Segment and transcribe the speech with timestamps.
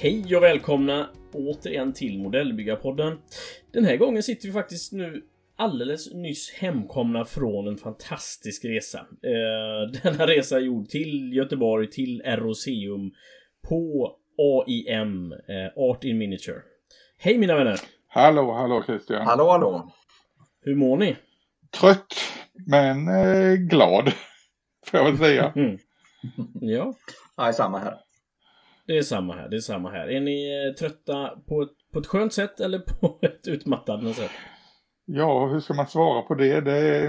[0.00, 3.18] Hej och välkomna återigen till Modellbyggarpodden.
[3.72, 5.22] Den här gången sitter vi faktiskt nu
[5.56, 8.98] alldeles nyss hemkomna från en fantastisk resa.
[9.22, 13.10] Eh, denna resa är gjord till Göteborg, till Eroseum
[13.68, 16.62] på AIM, eh, Art in Miniature.
[17.18, 17.80] Hej mina vänner!
[18.08, 19.26] Hallå, hallå Christian!
[19.26, 19.92] Hallå, hallå!
[20.60, 21.16] Hur mår ni?
[21.80, 22.14] Trött,
[22.66, 24.12] men eh, glad,
[24.86, 25.52] får jag väl säga.
[25.56, 25.78] Mm.
[26.60, 26.94] Ja.
[27.36, 27.98] Ja, samma här.
[28.86, 30.08] Det är samma här, det är samma här.
[30.08, 34.30] Är ni eh, trötta på ett, på ett skönt sätt eller på ett utmattande sätt?
[35.04, 36.60] Ja, hur ska man svara på det?
[36.60, 37.06] det,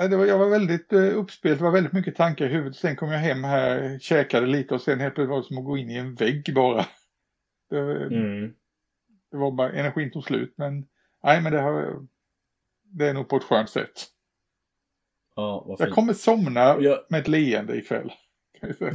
[0.00, 2.76] äh, det var, jag var väldigt uh, uppspelt, det var väldigt mycket tankar i huvudet.
[2.76, 5.64] Sen kom jag hem här, käkade lite och sen helt plötsligt var det som att
[5.64, 6.86] gå in i en vägg bara.
[7.70, 8.52] Det, mm.
[9.32, 10.54] Det var bara, energin tog slut.
[10.56, 10.86] Men
[11.22, 12.06] nej, men det, har,
[12.82, 14.08] det är nog på ett skönt sätt.
[15.36, 16.98] Ja, vad jag kommer somna jag...
[17.08, 18.12] med ett leende ikväll.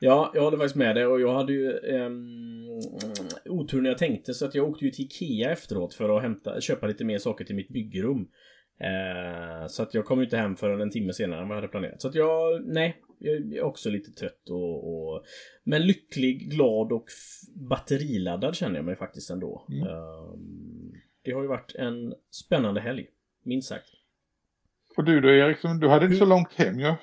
[0.00, 2.80] Ja, jag håller faktiskt med dig och jag hade ju um,
[3.44, 6.60] otur när jag tänkte så att jag åkte ju till Ikea efteråt för att hämta,
[6.60, 8.28] köpa lite mer saker till mitt byggrum.
[8.80, 11.70] Uh, så att jag kom inte hem förrän en timme senare än vad jag hade
[11.70, 12.02] planerat.
[12.02, 15.24] Så att jag, nej, jag är också lite trött och, och
[15.64, 17.04] men lycklig, glad och
[17.68, 19.66] batteriladdad känner jag mig faktiskt ändå.
[19.68, 19.88] Mm.
[19.88, 20.32] Uh,
[21.24, 23.06] det har ju varit en spännande helg,
[23.44, 23.88] minst sagt.
[24.96, 26.86] Och du då Erik, du hade inte så långt hem ju.
[26.86, 26.96] Ja?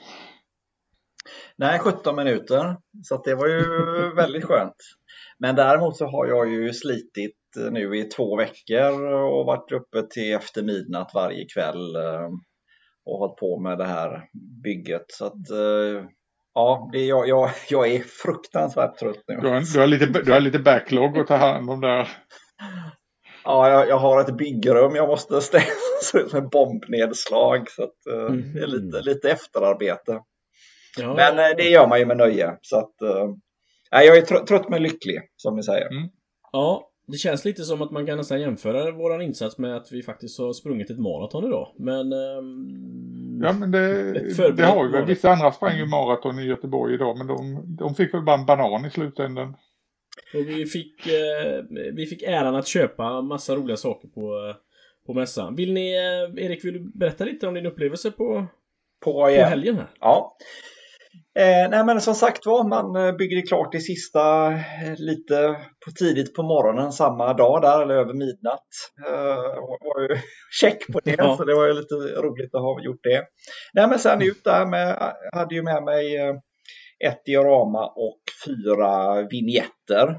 [1.55, 2.77] Nej, 17 minuter.
[3.03, 3.63] Så det var ju
[4.15, 4.75] väldigt skönt.
[5.37, 10.33] Men däremot så har jag ju slitit nu i två veckor och varit uppe till
[10.33, 12.29] efter midnatt varje kväll eh,
[13.05, 14.23] och hållit på med det här
[14.63, 15.05] bygget.
[15.07, 16.05] Så att eh,
[16.53, 19.35] ja, det, jag, jag, jag är fruktansvärt trött nu.
[19.41, 22.09] Du har, du har, lite, du har lite backlog att ta hand om där.
[23.47, 25.65] Ja, jag, jag har ett byggrum jag måste stänga
[26.33, 27.69] med bombnedslag.
[27.69, 28.53] Så att, mm.
[28.53, 30.21] det är lite, lite efterarbete.
[30.97, 31.15] Ja.
[31.15, 32.57] Men eh, det gör man ju med nöje.
[32.61, 32.94] Så att,
[33.89, 35.91] jag är trött men lycklig, som ni säger.
[35.91, 36.09] Mm.
[36.51, 40.03] Ja, det känns lite som att man kan nästan jämföra våran insats med att vi
[40.03, 41.67] faktiskt har sprungit ett maraton idag.
[41.77, 42.13] Men...
[42.13, 44.13] Um, ja, men det,
[44.57, 45.05] det har ju väl.
[45.05, 48.45] Vissa andra sprang ju maraton i Göteborg idag, men de, de fick väl bara en
[48.45, 49.55] banan i slutändan.
[50.33, 51.63] Och vi fick, eh,
[51.94, 54.55] vi fick äran att köpa massa roliga saker på,
[55.05, 55.55] på mässan.
[55.55, 58.45] Vill ni, eh, Erik, vill du berätta lite om din upplevelse på,
[59.03, 59.89] på, på helgen här?
[59.99, 60.38] Ja.
[61.40, 65.91] Eh, nej men som sagt var, man eh, bygger klart det sista eh, lite på
[65.91, 68.68] tidigt på morgonen samma dag där, eller över midnatt.
[69.07, 69.35] Eh,
[69.85, 70.18] var ju
[70.62, 71.38] check på det, ja.
[71.38, 73.24] så det var ju lite roligt att ha gjort det.
[73.74, 76.34] Nej men sen ut där med, hade ju med mig eh,
[77.06, 80.18] ett diorama och fyra vignetter.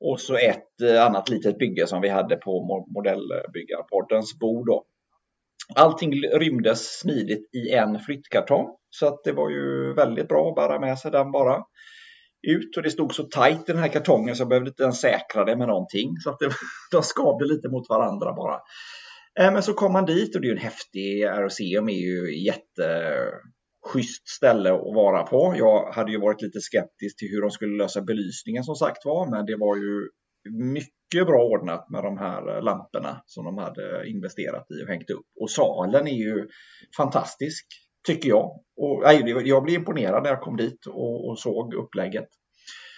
[0.00, 4.66] Och så ett annat litet bygge som vi hade på modellbyggarpoddens bord.
[4.66, 4.84] Då.
[5.74, 10.80] Allting rymdes smidigt i en flyttkartong så att det var ju väldigt bra att bära
[10.80, 11.62] med sig den bara
[12.46, 15.00] ut och det stod så tajt i den här kartongen så jag behövde inte ens
[15.00, 16.50] säkra det med någonting så att det,
[16.90, 18.60] de skavde lite mot varandra bara.
[19.40, 22.44] Eh, men så kom man dit och det är ju en häftig Aeroseum är ju
[22.44, 25.54] jätteschysst ställe att vara på.
[25.58, 29.30] Jag hade ju varit lite skeptisk till hur de skulle lösa belysningen som sagt var
[29.30, 30.08] men det var ju
[30.50, 35.26] mycket bra ordnat med de här lamporna som de hade investerat i och hängt upp.
[35.40, 36.48] Och salen är ju
[36.96, 37.66] fantastisk,
[38.06, 38.60] tycker jag.
[38.76, 39.02] Och,
[39.44, 42.28] jag blev imponerad när jag kom dit och, och såg upplägget.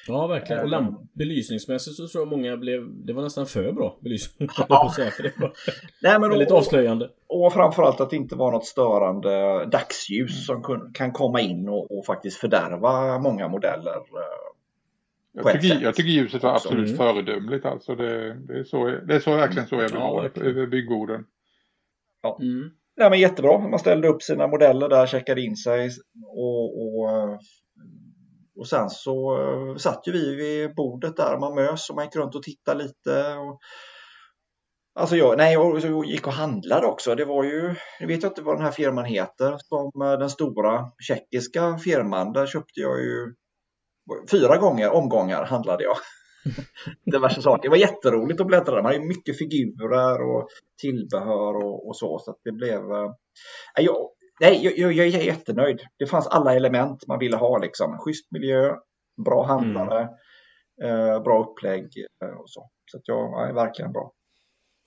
[0.08, 0.62] Ja, verkligen.
[0.62, 2.80] Och lamp belysningsmässigt så tror jag många blev...
[3.06, 4.48] Det var nästan för bra belysning.
[4.68, 4.92] Ja.
[5.18, 5.52] det var
[6.02, 7.10] Nej, men väldigt och, avslöjande.
[7.26, 10.62] Och framförallt att det inte var något störande dagsljus mm.
[10.62, 14.55] som kan komma in och, och, faktiskt fördärva många modeller eh,
[15.44, 16.96] jag tycker, jag tycker ljuset var absolut mm.
[16.96, 17.94] föredömligt alltså.
[17.94, 21.24] Det, det, är så, det är så verkligen så jag vill ha det över byggorden.
[22.22, 22.38] Ja.
[22.40, 22.70] Mm.
[22.94, 23.58] ja men jättebra.
[23.58, 25.90] Man ställde upp sina modeller där, checkade in sig
[26.26, 27.10] och, och,
[28.56, 29.36] och sen så
[29.78, 33.34] satt ju vi vid bordet där man mös och man gick runt och tittade lite.
[33.34, 33.60] Och,
[34.98, 37.14] Alltså jag, nej, jag gick och handlade också.
[37.14, 40.84] Det var ju, jag vet inte vad den här firman heter, som eh, den stora
[40.98, 42.32] tjeckiska firman.
[42.32, 43.34] Där köpte jag ju
[44.30, 45.96] fyra gånger, omgångar handlade jag.
[47.12, 47.62] Diverse saker.
[47.62, 48.82] Det var jätteroligt att bläddra.
[48.82, 50.48] Man hade mycket figurer och
[50.80, 52.18] tillbehör och, och så.
[52.18, 52.92] Så att det blev...
[52.92, 54.10] Äh, jag,
[54.40, 55.80] nej, jag, jag, är jättenöjd.
[55.98, 57.58] Det fanns alla element man ville ha.
[57.58, 57.98] Liksom.
[57.98, 58.74] Schysst miljö,
[59.24, 60.08] bra handlare,
[60.82, 61.10] mm.
[61.10, 61.88] eh, bra upplägg
[62.22, 62.70] eh, och så.
[62.92, 64.12] Så jag är verkligen bra.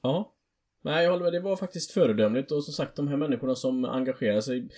[0.02, 0.34] Ja.
[0.84, 1.34] Nej, jag håller med.
[1.34, 4.70] Det var faktiskt föredömligt och som sagt de här människorna som engagerar sig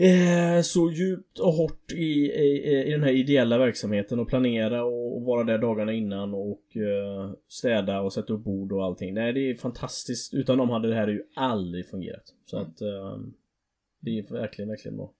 [0.00, 5.16] eh, så djupt och hårt i, i, i den här ideella verksamheten och planera och,
[5.16, 9.14] och vara där dagarna innan och eh, städa och sätta upp bord och allting.
[9.14, 10.34] Nej, det är fantastiskt.
[10.34, 12.24] Utan dem hade det här ju aldrig fungerat.
[12.44, 12.68] Så mm.
[12.68, 13.18] att eh,
[14.00, 15.12] det är verkligen, verkligen bra.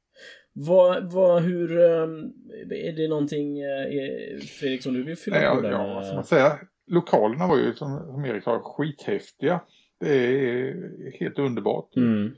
[0.52, 2.32] Vad, vad, hur, ehm,
[2.70, 5.60] är det någonting eh, Fredrik som du vill fylla ja, på?
[5.60, 5.70] Där?
[5.70, 6.58] Ja, vad ska man säga?
[6.86, 9.60] Lokalerna var ju som Erik sa skithäftiga.
[10.00, 11.96] Det är helt underbart.
[11.96, 12.34] Mm.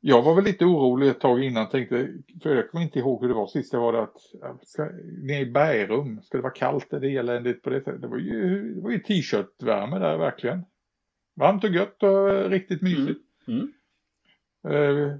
[0.00, 2.08] Jag var väl lite orolig ett tag innan tänkte,
[2.42, 4.84] för jag kommer inte ihåg hur det var sist jag var där att ska,
[5.22, 8.00] nere i bergrum, ska det vara kallt det eländigt på det sättet.
[8.00, 10.64] Det var ju, det var ju t-shirt-värme där verkligen.
[11.36, 13.20] Varmt och gött och riktigt mysigt.
[13.48, 13.72] Mm.
[14.64, 15.18] Mm.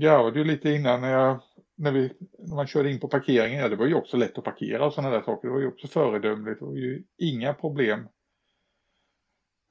[0.00, 1.40] Garvade ju lite innan när, jag,
[1.76, 3.60] när, vi, när man körde in på parkeringen.
[3.60, 5.48] Ja, det var ju också lätt att parkera och sådana där saker.
[5.48, 6.60] Det var ju också föredömligt.
[6.60, 8.08] Det var ju inga problem.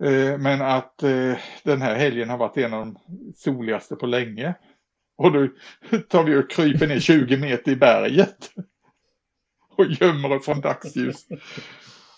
[0.04, 2.98] Eh, men att eh, den här helgen har varit en av de
[3.36, 4.56] soligaste på länge.
[5.18, 5.48] Och då
[6.10, 8.52] tar vi och kryper ner 20 meter i berget.
[9.70, 11.28] Och gömmer oss från dagsljus.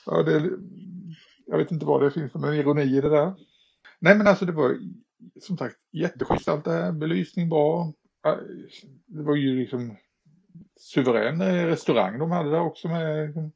[0.06, 0.50] Ja, det,
[1.46, 3.34] jag vet inte vad det finns för ironi i det där.
[4.00, 4.78] Nej men alltså det var
[5.42, 6.92] som sagt jätteschysst allt det här.
[6.92, 7.94] Belysning bra.
[9.06, 9.98] Det var ju liksom
[10.80, 13.52] suverän eh, restaurang de hade där också med.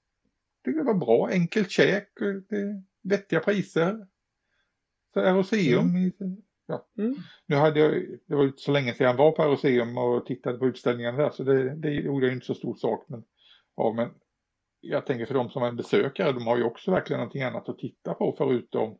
[0.63, 2.09] Det var bra, enkelt käk,
[3.03, 4.07] vettiga priser.
[5.13, 5.95] Så Aeroseum.
[5.95, 6.11] Mm.
[6.67, 6.85] Ja.
[6.97, 7.15] Mm.
[7.45, 10.57] Nu hade jag, det var inte så länge sedan jag var på Aeroseum och tittade
[10.57, 13.05] på utställningarna där så det, det gjorde jag inte så stor sak.
[13.07, 13.23] Men,
[13.75, 14.09] ja, men
[14.81, 17.79] jag tänker för de som är besökare, de har ju också verkligen någonting annat att
[17.79, 18.97] titta på förutom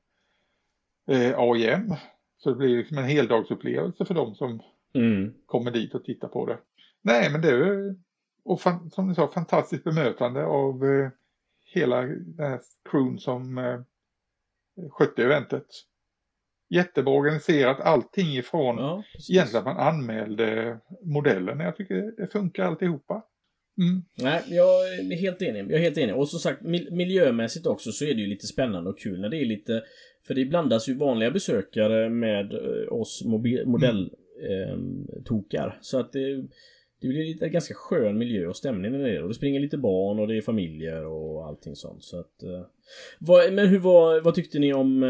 [1.07, 1.95] eh, AIM.
[2.37, 4.61] Så det blir liksom en heldagsupplevelse för dem som
[4.93, 5.33] mm.
[5.45, 6.57] kommer dit och tittar på det.
[7.01, 7.95] Nej, men det är
[8.43, 11.09] och fan, som du sa, fantastiskt bemötande av eh,
[11.65, 13.79] hela den här crewn som eh,
[14.89, 15.67] skötte eventet.
[16.73, 21.59] Jättebra organiserat, allting ifrån ja, egentligen att man anmälde modellen.
[21.59, 23.23] Jag tycker det funkar alltihopa.
[23.77, 24.03] Mm.
[24.15, 25.59] Nej, jag är helt enig.
[25.59, 26.15] Jag är helt enig.
[26.15, 26.61] Och som sagt,
[26.91, 29.83] miljömässigt också så är det ju lite spännande och kul när det är lite
[30.27, 33.23] för det blandas ju vanliga besökare med eh, oss
[33.65, 35.63] modelltokar.
[35.63, 35.69] Mm.
[35.69, 36.35] Eh, så att det,
[37.01, 39.21] det blir lite ganska skön miljö och stämning när det är.
[39.21, 42.03] Och det springer lite barn och det är familjer och allting sånt.
[42.03, 42.61] Så att, eh,
[43.19, 45.03] vad, men hur var, vad tyckte ni om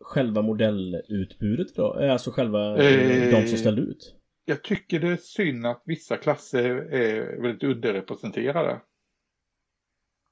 [0.00, 2.00] själva modellutbudet då?
[2.00, 4.14] Eh, alltså själva eh, de som ställde ut?
[4.44, 8.80] Jag tycker det är synd att vissa klasser är väldigt underrepresenterade.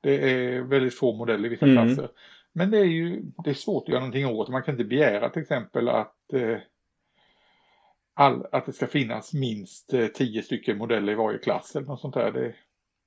[0.02, 1.86] Det är väldigt få modeller i vissa mm.
[1.86, 2.10] klasser.
[2.52, 4.48] Men det är ju det är svårt att göra någonting åt.
[4.48, 6.58] Man kan inte begära till exempel att, eh,
[8.14, 12.00] all, att det ska finnas minst eh, tio stycken modeller i varje klass eller något
[12.00, 12.32] sånt där.
[12.32, 12.54] Det,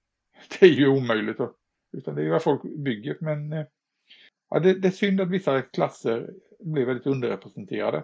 [0.59, 1.39] det är ju omöjligt.
[1.39, 1.55] Att,
[1.97, 3.17] utan det är ju vad folk bygger.
[3.19, 3.65] Men eh,
[4.49, 6.29] ja, det, det är synd att vissa klasser
[6.61, 8.03] blir väldigt underrepresenterade.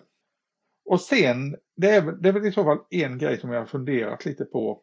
[0.85, 3.65] Och sen, det är, det är väl i så fall en grej som jag har
[3.65, 4.81] funderat lite på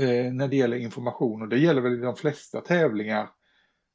[0.00, 3.30] eh, när det gäller information och det gäller väl i de flesta tävlingar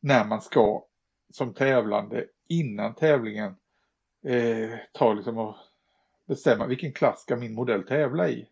[0.02, 0.86] när man ska
[1.34, 3.56] som tävlande innan tävlingen
[4.26, 5.56] eh, ta liksom och
[6.28, 8.48] bestämma vilken klass ska min modell tävla i.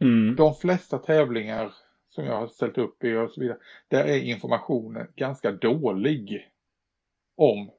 [0.00, 0.36] Mm.
[0.36, 1.74] De flesta tävlingar
[2.10, 3.58] som jag har ställt upp i och så vidare,
[3.88, 6.50] där är informationen ganska dålig
[7.36, 7.70] om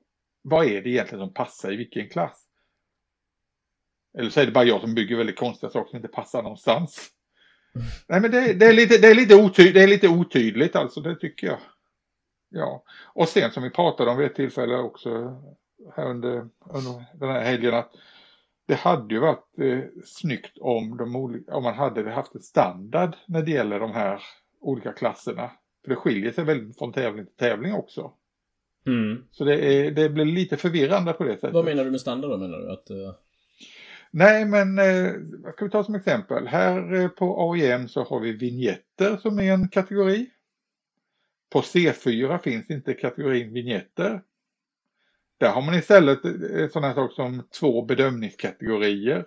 [0.42, 2.48] vad är det egentligen som passar i vilken klass.
[4.18, 7.10] Eller så är det bara jag som bygger väldigt konstiga saker som inte passar någonstans.
[7.76, 7.88] Mm.
[8.08, 11.02] Nej men det, det, är lite, det, är lite otyd, det är lite otydligt alltså,
[11.02, 11.60] det tycker jag.
[12.50, 15.10] Ja, och sen som vi pratade om vid ett tillfälle också
[15.96, 17.92] här under, under den här helgen att
[18.68, 21.16] det hade ju varit eh, snyggt om, de
[21.48, 24.22] om man hade haft en standard när det gäller de här
[24.60, 25.52] olika klasserna.
[25.84, 28.14] För det skiljer sig väldigt från tävling till tävling också.
[28.88, 29.24] Mm.
[29.32, 31.54] Så det, är, det blir lite förvirrande på det sättet.
[31.54, 32.72] Vad menar du med standard då menar du?
[32.72, 33.14] Att, uh...
[34.12, 35.14] Nej men, eh,
[35.54, 36.48] ska vi ta som exempel?
[36.48, 40.30] Här eh, på AIM så har vi vignetter som är en kategori.
[41.50, 44.22] På C4 finns inte kategorin vignetter.
[45.38, 49.26] Där har man istället eh, sådana saker som två bedömningskategorier.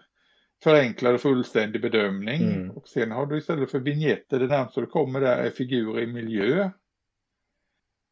[0.63, 2.43] Förenklad och fullständig bedömning.
[2.43, 2.71] Mm.
[2.71, 6.07] Och sen har du istället för vignetter, det närmaste du kommer där är figurer i
[6.07, 6.71] miljö.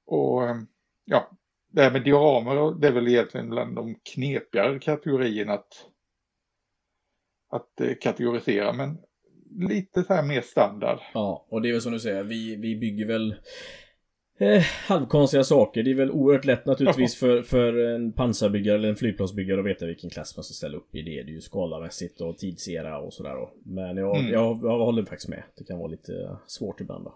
[0.06, 0.56] Och eh,
[1.04, 1.30] ja,
[1.72, 5.86] det här med dioramer det är väl egentligen bland de knepigare kategorierna att,
[7.50, 8.72] att eh, kategorisera.
[8.72, 8.98] Men
[9.68, 10.98] lite så här mer standard.
[11.14, 13.34] Ja, och det är väl som du säger, vi, vi bygger väl
[14.38, 15.82] eh, halvkonstiga saker.
[15.82, 19.86] Det är väl oerhört lätt naturligtvis för, för en pansarbyggare eller en flygplansbyggare att veta
[19.86, 21.02] vilken klass man ska ställa upp i.
[21.02, 23.48] Det är det ju skalamässigt och tidsera och sådär.
[23.64, 24.32] Men jag, mm.
[24.32, 25.42] jag, jag håller faktiskt med.
[25.56, 27.14] Det kan vara lite svårt ibland då.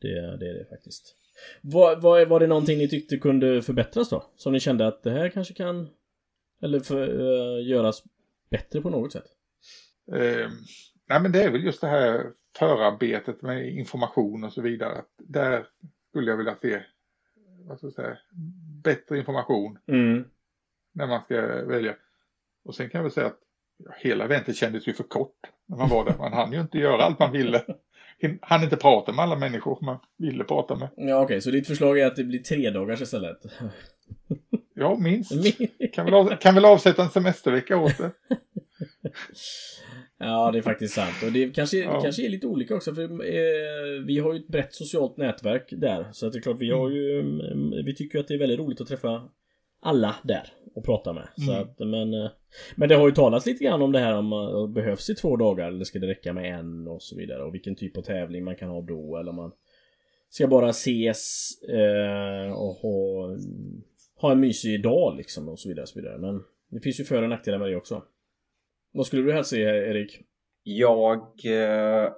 [0.00, 1.17] Det, det är det faktiskt.
[1.60, 4.24] Var, var, var det någonting ni tyckte kunde förbättras då?
[4.36, 5.88] Som ni kände att det här kanske kan
[6.62, 8.02] eller för, uh, göras
[8.50, 9.26] bättre på något sätt?
[10.12, 10.48] Eh,
[11.08, 15.02] nej men det är väl just det här förarbetet med information och så vidare.
[15.18, 15.66] Där
[16.10, 16.82] skulle jag vilja se
[17.68, 18.18] vad ska jag säga,
[18.82, 20.24] bättre information mm.
[20.92, 21.94] när man ska välja.
[22.64, 23.40] Och sen kan jag väl säga att
[23.96, 26.18] hela eventet kändes ju för kort när man var där.
[26.18, 27.64] Man hann ju inte göra allt man ville.
[28.40, 30.88] Han inte prata med alla människor man ville prata med.
[30.96, 31.40] Ja okej, okay.
[31.40, 33.38] så ditt förslag är att det blir tre dagars istället?
[34.78, 35.32] Ja, minst.
[35.92, 38.10] Kan väl, av, kan väl avsätta en semestervecka åt det.
[40.20, 41.22] Ja, det är faktiskt sant.
[41.24, 42.00] Och det kanske, ja.
[42.00, 42.94] kanske är lite olika också.
[42.94, 46.08] För eh, Vi har ju ett brett socialt nätverk där.
[46.12, 47.20] Så att det är klart, vi har ju...
[47.20, 49.28] Mm, vi tycker att det är väldigt roligt att träffa
[49.80, 51.28] alla där och prata med.
[51.36, 51.62] Så mm.
[51.62, 52.30] att, men, eh,
[52.76, 55.14] men det har ju talats lite grann om det här om eh, man behövs i
[55.14, 57.42] två dagar eller ska det räcka med en och så vidare.
[57.42, 59.52] Och vilken typ av tävling man kan ha då eller om man
[60.28, 63.36] ska bara ses eh, och ha,
[64.20, 65.82] ha en mysig dag liksom och så vidare.
[65.82, 66.18] Och så vidare.
[66.18, 68.02] Men det finns ju för och nackdelar med det också.
[68.92, 70.20] Vad skulle du helst se Erik?
[70.62, 72.12] Jag eh,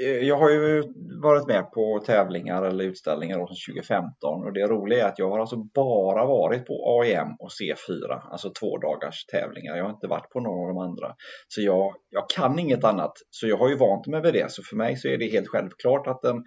[0.00, 0.82] Eh, jag har ju
[1.22, 5.38] varit med på tävlingar eller utställningar sedan 2015 och det roliga är att jag har
[5.38, 9.76] alltså bara varit på AIM och C4, alltså två dagars tävlingar.
[9.76, 11.14] Jag har inte varit på någon av de andra.
[11.48, 13.12] Så jag, jag kan inget annat.
[13.30, 14.50] Så jag har ju vant mig vid det.
[14.50, 16.44] Så för mig så är det helt självklart att en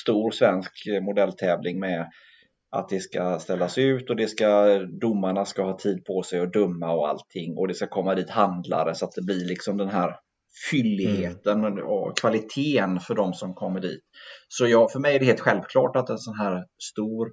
[0.00, 0.72] stor svensk
[1.02, 2.06] modelltävling med
[2.76, 6.52] att det ska ställas ut och det ska, domarna ska ha tid på sig att
[6.52, 9.88] döma och allting och det ska komma dit handlare så att det blir liksom den
[9.88, 10.16] här
[10.70, 11.86] fylligheten mm.
[11.86, 14.00] och kvaliteten för de som kommer dit.
[14.48, 17.32] Så jag, för mig är det helt självklart att en sån här stor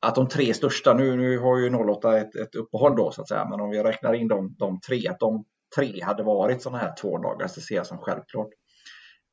[0.00, 3.28] att de tre största, nu, nu har ju 08 ett, ett uppehåll då så att
[3.28, 5.44] säga, men om vi räknar in de, de tre, att de
[5.76, 8.48] tre hade varit sådana här två dagars, det ser jag som självklart.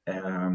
[0.10, 0.51] Eh,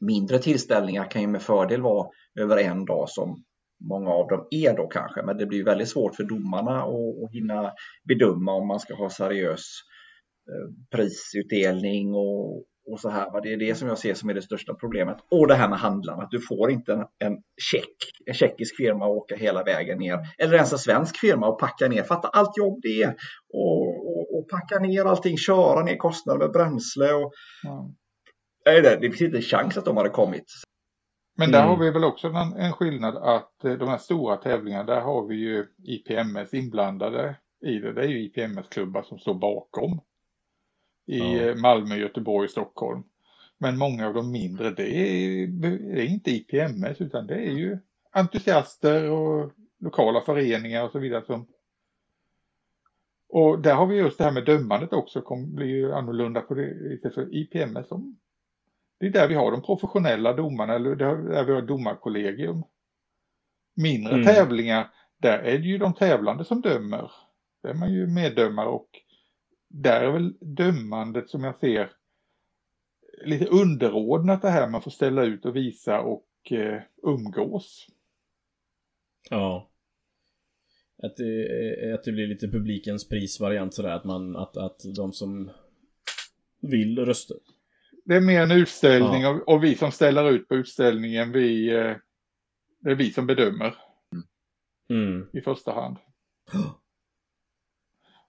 [0.00, 2.08] mindre tillställningar kan ju med fördel vara
[2.40, 3.44] över en dag som
[3.88, 7.32] många av dem är då kanske, men det blir väldigt svårt för domarna att, att
[7.32, 7.72] hinna
[8.08, 9.80] bedöma om man ska ha seriös
[10.90, 13.40] prisutdelning och, och så här.
[13.42, 15.16] Det är det som jag ser som är det största problemet.
[15.30, 17.36] Och det här med handlarna, att du får inte en, en
[17.72, 20.18] check, en tjeckisk firma att åka hela vägen ner.
[20.38, 22.02] Eller ens en svensk firma och packa ner.
[22.02, 23.14] Fatta allt jobb det är.
[23.52, 27.12] Och, och, och packa ner allting, köra ner kostnader med bränsle.
[27.12, 27.32] Och,
[27.64, 28.82] mm.
[28.82, 30.46] det, det finns inte en chans att de hade kommit.
[31.38, 31.70] Men där mm.
[31.70, 35.26] har vi väl också en, en skillnad att eh, de här stora tävlingarna, där har
[35.26, 37.92] vi ju IPMS inblandade i det.
[37.92, 40.00] Det är ju IPMS-klubbar som står bakom
[41.10, 41.48] i ja.
[41.48, 43.02] Eh, Malmö, Göteborg, Stockholm.
[43.58, 47.78] Men många av de mindre, det är, det är inte IPMS utan det är ju
[48.10, 51.46] entusiaster och lokala föreningar och så vidare som
[53.32, 56.54] och där har vi just det här med dömandet också, kom, blir ju annorlunda på
[56.54, 58.16] det för IPMS som
[59.00, 62.62] det är där vi har de professionella domarna, eller där vi har domarkollegium.
[63.74, 64.26] Mindre mm.
[64.26, 67.10] tävlingar, där är det ju de tävlande som dömer.
[67.62, 68.88] Där är man ju meddömare och
[69.70, 71.92] där är väl dömandet som jag ser
[73.24, 77.86] lite underordnat det här man får ställa ut och visa och eh, umgås.
[79.30, 79.70] Ja.
[81.02, 85.50] Att det, att det blir lite publikens prisvariant sådär att man att, att de som
[86.60, 87.34] vill rösta
[88.04, 89.30] det är mer en utställning ja.
[89.30, 91.96] och, och, vi som ställer ut på utställningen, vi, eh,
[92.80, 93.74] det är vi som bedömer.
[94.88, 95.26] Mm.
[95.32, 95.96] I första hand.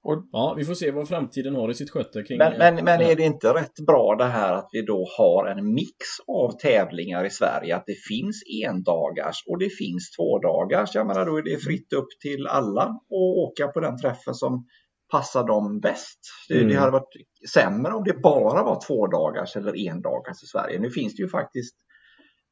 [0.03, 2.38] Och, ja, vi får se vad framtiden har i sitt sköte kring...
[2.38, 5.74] Men, men, men är det inte rätt bra det här att vi då har en
[5.74, 5.96] mix
[6.27, 7.75] av tävlingar i Sverige?
[7.75, 10.96] Att det finns endagars och det finns tvådagars.
[10.96, 14.65] Jag menar, då är det fritt upp till alla att åka på den träffen som
[15.12, 16.20] passar dem bäst.
[16.50, 16.67] Det, mm.
[16.70, 17.13] det hade varit
[17.53, 20.79] sämre om det bara var två dagars eller en dagars i Sverige.
[20.79, 21.75] Nu finns det ju faktiskt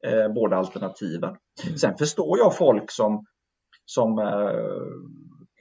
[0.06, 1.36] eh, båda alternativen.
[1.64, 1.78] Mm.
[1.78, 3.24] Sen förstår jag folk som,
[3.84, 4.50] som eh,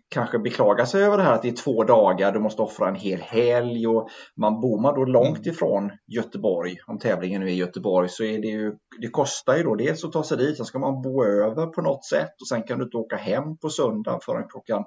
[0.09, 2.95] kanske beklagar sig över det här att det är två dagar, du måste offra en
[2.95, 5.51] hel helg och man bor man då långt mm.
[5.51, 9.63] ifrån Göteborg, om tävlingen nu är i Göteborg, så är det ju, det kostar ju
[9.63, 12.47] då dels att ta sig dit, sen ska man bo över på något sätt och
[12.47, 14.83] sen kan du inte åka hem på söndag förrän klockan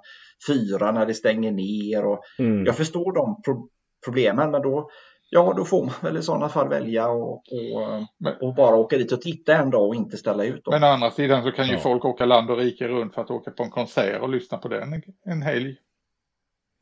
[0.48, 2.64] fyra när det stänger ner och mm.
[2.64, 3.68] jag förstår de pro
[4.04, 4.90] problemen men då
[5.34, 8.98] Ja, då får man väl i sådana fall välja och, och, men, och, bara åka
[8.98, 10.74] dit och titta en dag och inte ställa ut dem.
[10.74, 11.78] Men å andra sidan så kan ju ja.
[11.78, 14.68] folk åka land och rike runt för att åka på en konsert och lyssna på
[14.68, 15.76] den en, en helg.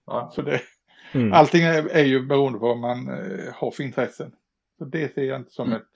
[0.07, 0.31] Ja.
[0.35, 0.61] Så det,
[1.13, 1.33] mm.
[1.33, 4.33] Allting är, är, ju beroende på vad man eh, har för intressen.
[4.79, 5.77] Så det ser jag inte som mm.
[5.77, 5.89] ett,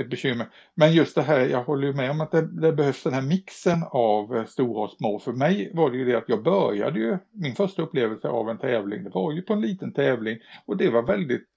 [0.00, 0.46] ett bekymmer.
[0.74, 3.22] Men just det här, jag håller ju med om att det, det, behövs den här
[3.22, 5.18] mixen av eh, stora och små.
[5.18, 8.58] För mig var det ju det att jag började ju, min första upplevelse av en
[8.58, 11.48] tävling, det var ju på en liten tävling och det var väldigt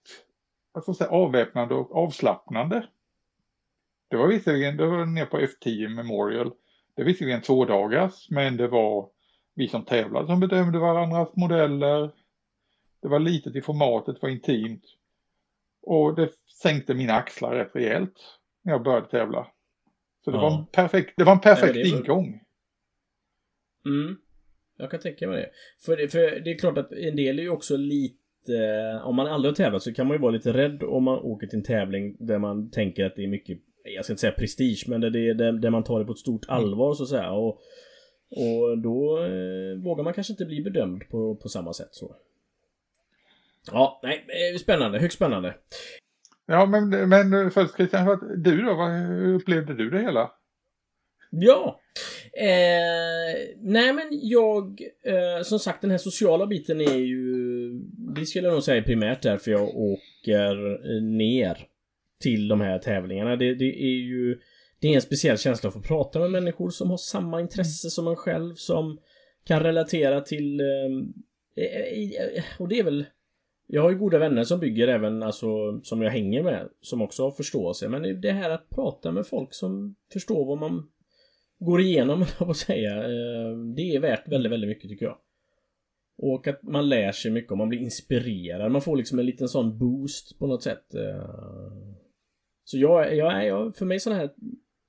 [0.74, 2.88] alltså, så avväpnande och avslappnande.
[4.10, 6.52] Det var visserligen, det var ner på F10 Memorial,
[6.96, 9.10] det var visserligen två dagars, men det var
[9.56, 12.12] vi som tävlade som bedömde varandras modeller.
[13.02, 14.84] Det var litet i formatet, det var intimt.
[15.84, 16.30] Och det
[16.62, 18.14] sänkte mina axlar rätt rejält
[18.64, 19.48] när jag började tävla.
[20.26, 20.42] Så det, ja.
[20.42, 22.40] var, en perfekt, det var en perfekt Nej, ingång.
[23.86, 24.16] Mm.
[24.78, 25.50] Jag kan tänka mig det.
[25.86, 26.08] För, det.
[26.08, 28.20] för det är klart att en del är ju också lite
[29.04, 31.48] om man aldrig har tävlat så kan man ju vara lite rädd om man åker
[31.48, 34.86] till en tävling där man tänker att det är mycket jag ska inte säga prestige,
[34.88, 36.58] men det är där, man tar det på ett stort mm.
[36.58, 37.32] allvar så att säga.
[37.32, 37.62] Och,
[38.30, 42.16] och då eh, vågar man kanske inte bli bedömd på, på samma sätt så.
[43.72, 45.56] Ja, nej, eh, spännande, högst spännande.
[46.46, 50.32] Ja, men, men först Christian, du då, hur upplevde du det hela?
[51.30, 51.80] Ja!
[52.34, 57.70] Eh, nej men jag, eh, som sagt den här sociala biten är ju,
[58.16, 60.80] det skulle jag nog säga primärt därför jag åker
[61.18, 61.68] ner
[62.20, 63.36] till de här tävlingarna.
[63.36, 64.40] Det, det är ju
[64.80, 68.08] det är en speciell känsla att få prata med människor som har samma intresse som
[68.08, 69.00] en själv som
[69.44, 73.06] kan relatera till eh, eh, och det är väl
[73.68, 77.24] jag har ju goda vänner som bygger även alltså som jag hänger med som också
[77.24, 80.90] har förståelse men det här att prata med folk som förstår vad man
[81.66, 83.04] går igenom, på att säga.
[83.04, 85.18] Eh, det är värt väldigt, väldigt mycket tycker jag.
[86.18, 88.72] Och att man lär sig mycket och man blir inspirerad.
[88.72, 90.96] Man får liksom en liten sån boost på något sätt.
[90.96, 91.28] Eh.
[92.64, 94.30] Så jag, jag, jag för mig sådana här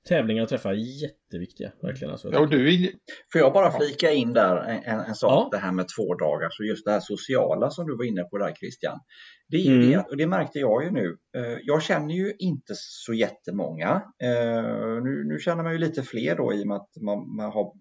[0.09, 1.71] tävlingar och träffar är jätteviktiga.
[1.81, 2.11] Verkligen.
[2.11, 2.91] Alltså, ja, du är...
[3.31, 5.49] Får jag bara flika in där en, en sak, ja.
[5.51, 8.37] det här med två dagar, så just det här sociala som du var inne på
[8.37, 8.99] där Christian.
[9.47, 9.89] Det är ju mm.
[9.89, 11.17] det, och det märkte jag ju nu.
[11.37, 14.01] Eh, jag känner ju inte så jättemånga.
[14.23, 17.51] Eh, nu, nu känner man ju lite fler då i och med att man, man
[17.51, 17.71] har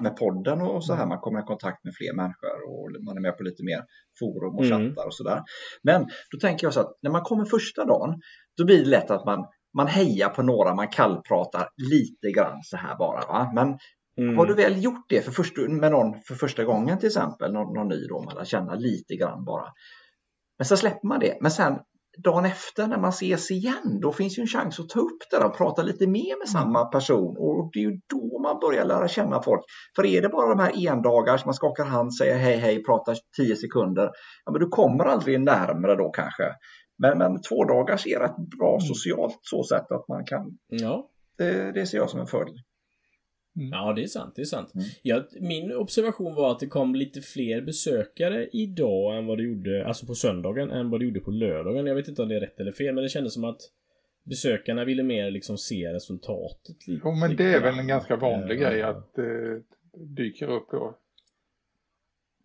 [0.00, 1.08] med podden och så här, mm.
[1.08, 3.84] man kommer i kontakt med fler människor och man är med på lite mer
[4.18, 4.88] forum och mm.
[4.88, 5.42] chattar och sådär.
[5.82, 8.20] Men då tänker jag så att när man kommer första dagen,
[8.56, 9.46] då blir det lätt att man,
[9.76, 13.20] man hejar på några, man kallpratar lite grann så här bara.
[13.20, 13.52] Va?
[13.54, 13.78] Men
[14.18, 14.38] mm.
[14.38, 17.74] har du väl gjort det för första, med någon för första gången till exempel, någon,
[17.74, 19.72] någon ny då, man lär känna lite grann bara.
[20.58, 21.38] Men så släpper man det.
[21.40, 21.78] Men sen
[22.24, 25.36] dagen efter när man ses igen, då finns ju en chans att ta upp det
[25.36, 26.90] och prata lite mer med samma mm.
[26.90, 27.36] person.
[27.38, 29.60] Och det är ju då man börjar lära känna folk.
[29.96, 33.56] För är det bara de här endagars, man skakar hand, säger hej hej, pratar 10
[33.56, 34.10] sekunder,
[34.44, 36.44] ja, men du kommer aldrig närmare då kanske.
[36.98, 38.80] Men, men två dagars är rätt bra mm.
[38.80, 40.58] socialt så sätt att man kan.
[40.68, 41.10] Ja.
[41.38, 42.54] Det, det ser jag som en fördel.
[43.56, 43.70] Mm.
[43.72, 44.32] Ja, det är sant.
[44.36, 44.74] Det är sant.
[44.74, 44.86] Mm.
[45.02, 49.86] Ja, min observation var att det kom lite fler besökare idag än vad det gjorde,
[49.86, 51.86] alltså på söndagen, än vad det gjorde på lördagen.
[51.86, 53.60] Jag vet inte om det är rätt eller fel, men det kändes som att
[54.24, 56.86] besökarna ville mer liksom se resultatet.
[56.86, 59.60] Lite jo, men det är väl en ganska vanlig äh, grej att det eh,
[60.16, 60.98] dyker upp då.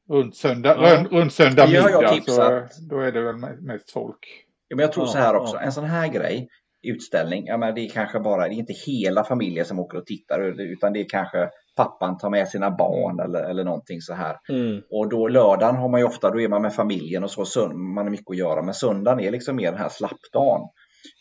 [0.10, 1.20] Runt söndag, ja.
[1.20, 4.46] runt söndag middag så då är det väl mest folk.
[4.68, 5.62] Ja, men jag tror ja, så här också, ja.
[5.62, 6.48] en sån här grej
[6.84, 7.46] utställning.
[7.46, 10.62] Jag menar, det är kanske bara, det är inte hela familjen som åker och tittar
[10.62, 14.38] utan det är kanske pappan tar med sina barn eller, eller någonting så här.
[14.50, 14.82] Mm.
[14.92, 18.06] Och då lördagen har man ju ofta, då är man med familjen och så, man
[18.06, 18.62] har mycket att göra.
[18.62, 20.62] Men söndagen är liksom mer den här slappdagen.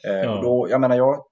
[0.07, 0.37] Eh, ja.
[0.37, 1.25] och då, jag menar, jag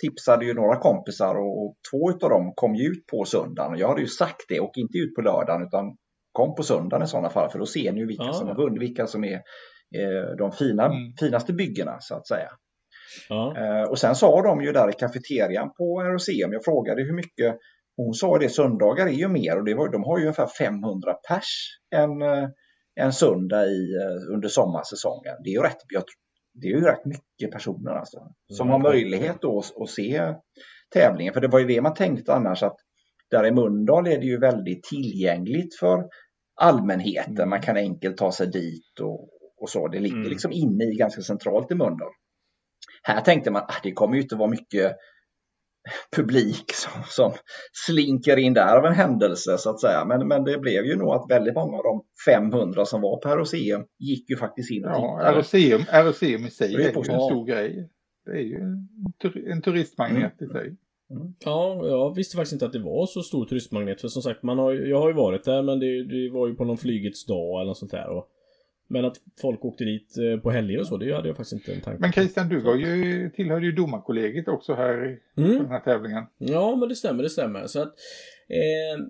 [0.00, 3.78] tipsade ju några kompisar och, och två av dem kom ju ut på söndagen.
[3.78, 5.96] Jag hade ju sagt det, och inte ut på lördagen utan
[6.36, 8.32] kom på söndagen i sådana fall, för då ser ni ju vilka ja.
[8.32, 9.34] som har vunnit, vilka som är
[9.96, 11.12] eh, de fina, mm.
[11.20, 12.48] finaste byggena så att säga.
[13.28, 13.56] Ja.
[13.56, 17.56] Eh, och sen sa de ju där i kafeterian på ROCM, jag frågade hur mycket,
[17.96, 21.14] hon sa det, söndagar är ju mer och det var, de har ju ungefär 500
[21.28, 22.48] pers en, eh,
[23.00, 25.34] en söndag i, eh, under sommarsäsongen.
[25.44, 26.02] Det är ju rätt, jag,
[26.54, 28.18] det är ju rätt mycket personer alltså,
[28.52, 28.72] som mm.
[28.72, 30.34] har möjlighet då att, att se
[30.94, 31.34] tävlingen.
[31.34, 32.76] För det var ju det man tänkte annars att
[33.30, 36.04] där i Mundal är det ju väldigt tillgängligt för
[36.56, 37.36] allmänheten.
[37.36, 37.50] Mm.
[37.50, 39.28] Man kan enkelt ta sig dit och,
[39.60, 39.88] och så.
[39.88, 40.28] Det ligger mm.
[40.28, 42.12] liksom inne i ganska centralt i Mölndal.
[43.02, 44.96] Här tänkte man att ah, det kommer ju inte vara mycket
[46.16, 47.32] publik som, som
[47.72, 50.04] slinker in där av en händelse så att säga.
[50.04, 53.28] Men, men det blev ju nog att väldigt många av de 500 som var på
[53.28, 55.24] Roseum gick ju faktiskt in och tittade.
[55.24, 57.88] Ja, Roseum, Roseum i sig är, är ju en stor grej.
[58.24, 58.88] Det är ju en,
[59.22, 60.50] tur, en turistmagnet mm.
[60.50, 60.76] i sig.
[61.10, 61.34] Mm.
[61.44, 64.00] Ja, jag visste faktiskt inte att det var så stor turistmagnet.
[64.00, 66.54] För som sagt, man har, jag har ju varit där men det, det var ju
[66.54, 68.08] på någon flygets dag eller något sånt där.
[68.08, 68.28] Och,
[68.88, 71.72] men att folk åkte dit eh, på helger och så, det hade jag faktiskt inte
[71.72, 75.58] en tanke Men Christian, du var ju, tillhörde ju domarkollegiet också här i mm.
[75.58, 76.24] den här tävlingen.
[76.38, 77.66] Ja, men det stämmer, det stämmer.
[77.66, 77.94] Så att
[78.48, 79.04] eh,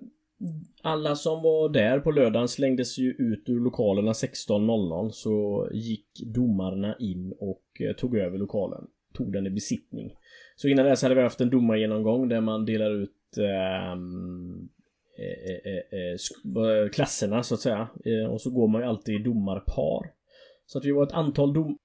[0.81, 6.95] alla som var där på lördagen slängdes ju ut ur lokalerna 16.00 så gick domarna
[6.99, 8.87] in och eh, tog över lokalen.
[9.13, 10.11] Tog den i besittning.
[10.57, 14.69] Så innan dess hade vi haft en domargenomgång där man delar ut ehm,
[15.17, 17.87] eh, eh, eh, klasserna så att säga.
[18.29, 20.17] och så går man ju alltid i domarpar.
[20.65, 21.77] Så att vi var ett antal dom...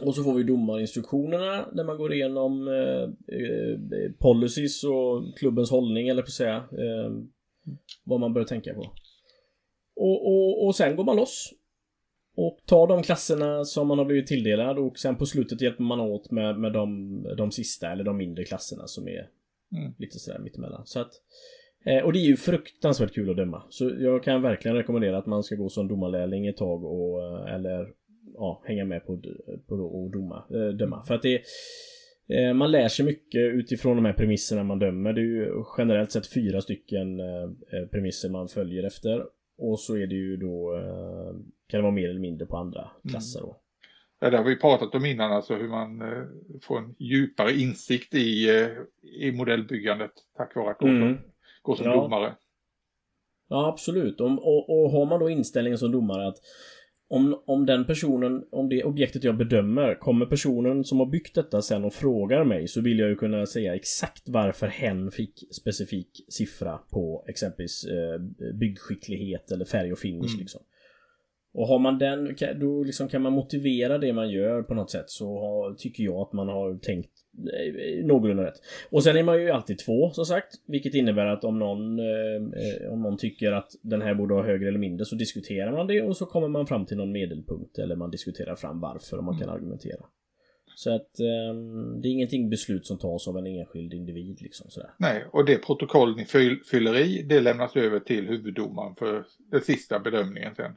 [0.00, 6.22] Och så får vi domarinstruktionerna där man går igenom eh, policies och klubbens hållning eller
[6.22, 6.56] på att säga.
[6.56, 7.12] Eh,
[8.04, 8.80] vad man bör tänka på.
[9.96, 11.50] Och, och, och sen går man loss
[12.40, 16.00] och tar de klasserna som man har blivit tilldelad och sen på slutet hjälper man
[16.00, 19.28] åt med, med de, de sista eller de mindre klasserna som är
[19.76, 19.92] mm.
[19.98, 20.86] lite sådär mittemellan.
[20.86, 21.10] Så att,
[21.84, 23.62] eh, och det är ju fruktansvärt kul att döma.
[23.70, 27.54] Så jag kan verkligen rekommendera att man ska gå som domarlärling ett tag och eh,
[27.54, 27.88] eller
[28.34, 29.22] ja, hänga med på,
[29.66, 31.04] på och doma, eh, döma.
[31.04, 31.42] För att det
[32.54, 35.12] man lär sig mycket utifrån de här premisserna man dömer.
[35.12, 37.20] Det är ju generellt sett fyra stycken
[37.90, 39.24] premisser man följer efter.
[39.60, 40.72] Och så är det ju då
[41.68, 43.10] kan det vara mer eller mindre på andra mm.
[43.10, 43.40] klasser.
[43.40, 43.56] Då.
[44.20, 46.24] Ja, det har vi pratat om innan, alltså hur man eh,
[46.62, 48.68] får en djupare insikt i, eh,
[49.02, 51.00] i modellbyggandet tack vare att gå, mm.
[51.00, 51.24] som,
[51.62, 51.96] gå som ja.
[51.96, 52.36] domare.
[53.48, 54.20] Ja, absolut.
[54.20, 56.36] Om, och, och har man då inställningen som domare att
[57.12, 61.62] om, om den personen, om det objektet jag bedömer, kommer personen som har byggt detta
[61.62, 66.24] sen och frågar mig så vill jag ju kunna säga exakt varför hen fick specifik
[66.28, 68.18] siffra på exempelvis eh,
[68.54, 70.40] byggskicklighet eller färg och finish mm.
[70.40, 70.60] liksom.
[71.52, 75.10] Och har man den, då liksom kan man motivera det man gör på något sätt
[75.10, 77.12] så har, tycker jag att man har tänkt
[78.04, 78.60] någorlunda rätt.
[78.90, 80.54] Och sen är man ju alltid två som sagt.
[80.66, 84.68] Vilket innebär att om någon, eh, om någon tycker att den här borde ha högre
[84.68, 87.78] eller mindre så diskuterar man det och så kommer man fram till någon medelpunkt.
[87.78, 89.54] Eller man diskuterar fram varför och man kan mm.
[89.54, 90.04] argumentera.
[90.74, 91.54] Så att eh,
[92.02, 94.90] det är ingenting beslut som tas av en enskild individ liksom sådär.
[94.98, 96.26] Nej, och det protokoll ni
[96.70, 100.72] fyller i det lämnas över till huvuddomaren för den sista bedömningen sen.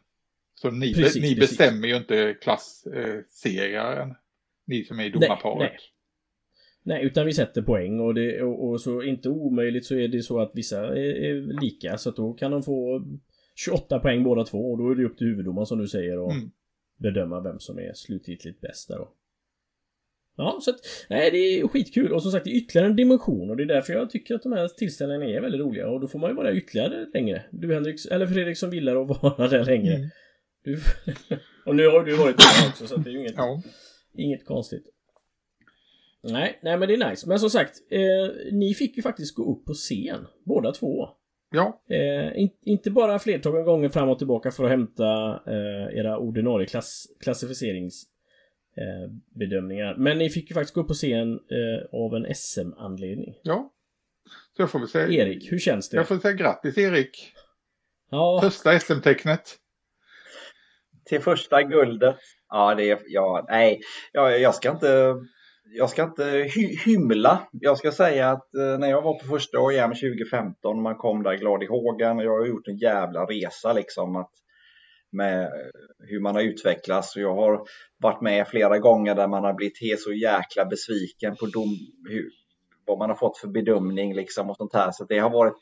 [0.56, 1.58] Så ni, precis, ni precis.
[1.58, 4.10] bestämmer ju inte klassserien.
[4.10, 4.16] Eh,
[4.66, 5.60] ni som är i domarparet.
[5.60, 5.80] Nej, nej.
[6.84, 10.22] Nej, utan vi sätter poäng och, det, och, och, så inte omöjligt så är det
[10.22, 11.98] så att vissa är, är, lika.
[11.98, 13.04] Så att då kan de få
[13.56, 16.32] 28 poäng båda två och då är det upp till huvuddomaren som du säger och
[16.32, 16.52] mm.
[16.98, 19.13] bedöma vem som är slutgiltigt bäst där då.
[20.38, 20.78] Ja, så att,
[21.10, 23.67] nej det är skitkul och som sagt det är ytterligare en dimension och det är
[23.67, 26.36] därför jag tycker att de här tillställningarna är väldigt roliga och då får man ju
[26.36, 27.46] vara där ytterligare längre.
[27.52, 29.96] Du Henrik, eller Fredrik som gillar att vara där längre.
[29.96, 30.10] Mm.
[30.63, 30.80] Du,
[31.65, 33.62] och nu har du varit där också så det är ju inget, ja.
[34.13, 34.93] inget konstigt.
[36.24, 37.30] Nej, nej men det är nice.
[37.30, 41.10] Men som sagt, eh, ni fick ju faktiskt gå upp på scen, båda två.
[41.52, 41.82] Ja.
[41.90, 46.68] Eh, in, inte bara flertalet gånger fram och tillbaka för att hämta eh, era ordinarie
[46.68, 49.92] klass, klassificeringsbedömningar.
[49.92, 53.36] Eh, men ni fick ju faktiskt gå upp på scen eh, av en SM-anledning.
[53.44, 53.72] Ja.
[54.56, 55.08] Så jag får väl säga...
[55.08, 55.98] Erik, hur känns det?
[55.98, 57.34] Jag får säga grattis Erik.
[58.10, 58.40] Ja.
[58.44, 59.58] Första SM-tecknet
[61.06, 62.18] till första guldet.
[62.50, 63.82] Ja, det är, ja, nej,
[64.12, 65.16] jag, jag ska inte
[65.71, 66.23] jag ska inte
[66.56, 67.47] hy hymla.
[67.52, 71.38] Jag ska säga att eh, när jag var på första OEM 2015, man kom där
[71.38, 72.19] glad i hågen.
[72.19, 74.32] Jag har gjort en jävla resa liksom att,
[75.12, 75.52] med
[75.99, 77.15] hur man har utvecklats.
[77.15, 77.65] Och jag har
[77.97, 81.78] varit med flera gånger där man har blivit helt så jäkla besviken på dom,
[82.10, 82.30] hur,
[82.86, 84.91] vad man har fått för bedömning liksom och sånt här.
[84.91, 85.58] Så det har varit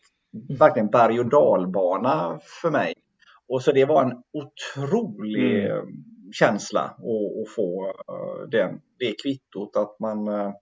[0.60, 2.94] verkligen berg och dalbana för mig.
[3.48, 6.11] Och så det var en otrolig mm.
[6.32, 10.54] Känsla att, få uh, den, det kvittot att man uh,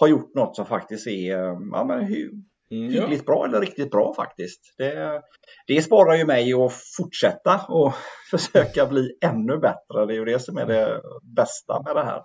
[0.00, 3.32] har gjort något som faktiskt är uh, ja, men, mm, hyggligt ja.
[3.32, 4.74] bra eller riktigt bra faktiskt.
[4.78, 5.22] Det,
[5.66, 7.94] det sparar ju mig att fortsätta och
[8.30, 10.06] försöka bli ännu bättre.
[10.06, 11.02] Det är ju det som är det
[11.36, 12.22] bästa med det här.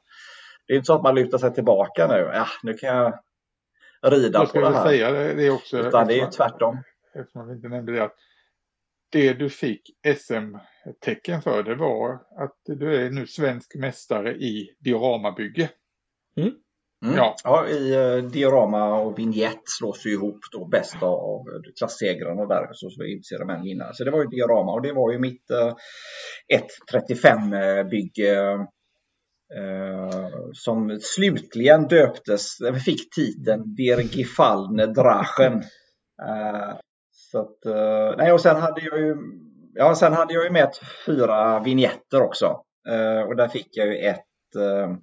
[0.67, 2.31] Det är inte så att man lutar sig tillbaka nu.
[2.33, 3.13] Ja, nu kan jag
[4.01, 4.85] rida på det här.
[4.85, 6.83] Säga det, är också, Utan det är tvärtom.
[7.13, 8.15] Eftersom vi inte nämnde det, att
[9.09, 9.81] det du fick
[10.83, 15.69] SM-tecken för det var att du är nu svensk mästare i dioramabygge.
[16.37, 16.51] Mm.
[17.05, 17.15] Mm.
[17.15, 17.35] Ja.
[17.43, 21.45] ja, i uh, diorama och vignett slås ju ihop då bäst av
[21.77, 23.93] klassegrarna där så, så utser de en vinnare.
[23.93, 25.75] Så det var ju diorama och det var ju mitt uh,
[26.93, 28.53] 1.35 bygge
[29.59, 35.53] uh, som slutligen döptes, fick titeln Der Gefallene Drachen.
[36.27, 36.75] Uh,
[37.31, 39.15] så att, eh, nej, och sen hade jag ju,
[39.73, 40.69] ja, sen hade jag ju med
[41.05, 42.61] fyra vignetter också.
[42.89, 44.95] Eh, och där fick jag ju ett eh,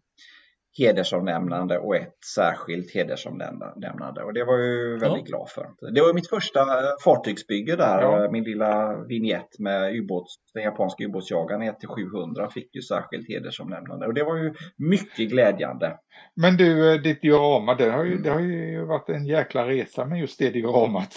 [0.78, 4.22] hedersomnämnande och ett särskilt hedersomnämnande.
[4.22, 5.37] Och det var jag ju väldigt ja.
[5.37, 5.92] glad för.
[5.94, 6.61] Det var mitt första
[7.04, 8.02] fartygsbygge där.
[8.02, 8.31] Ja.
[8.31, 14.07] Min lilla vignett med ubåts, den japanska ubåtsjagaren 1-700 fick ju särskilt hedersomnämnande.
[14.07, 15.98] Och det var ju mycket glädjande.
[16.35, 20.20] Men du, ditt diorama, det har ju, det har ju varit en jäkla resa med
[20.20, 21.14] just det dioramat.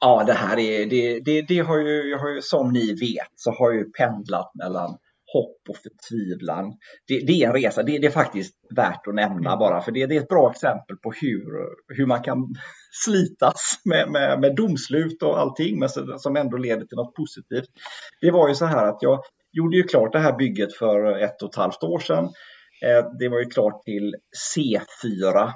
[0.00, 3.32] Ja, det här är, det, det, det har, ju, jag har ju, som ni vet,
[3.34, 4.98] så har jag ju pendlat mellan
[5.32, 6.72] hopp och förtvivlan.
[7.08, 9.58] Det, det, är en resa, det, det, är faktiskt värt att nämna mm.
[9.58, 11.44] bara, för det, det, är ett bra exempel på hur,
[11.96, 12.54] hur man kan
[13.04, 17.68] slitas med, med, med domslut och allting, men som ändå leder till något positivt.
[18.20, 19.20] Det var ju så här att jag
[19.52, 22.24] gjorde ju klart det här bygget för ett och ett halvt år sedan.
[22.82, 24.14] Eh, det var ju klart till
[24.54, 25.52] C4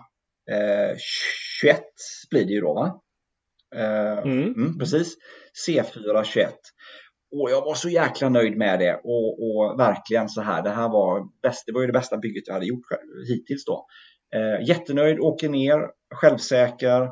[1.63, 1.81] 21
[2.31, 3.02] blir det ju då va?
[3.75, 4.55] Eh, mm.
[4.55, 5.17] Mm, precis.
[5.67, 6.49] C421.
[7.33, 10.89] och jag var så jäkla nöjd med det och, och, verkligen så här, det här
[10.89, 12.87] var, bäst, det var ju det bästa bygget jag hade gjort
[13.29, 13.87] hittills då.
[14.35, 15.79] Eh, jättenöjd, åker ner,
[16.15, 17.03] självsäker,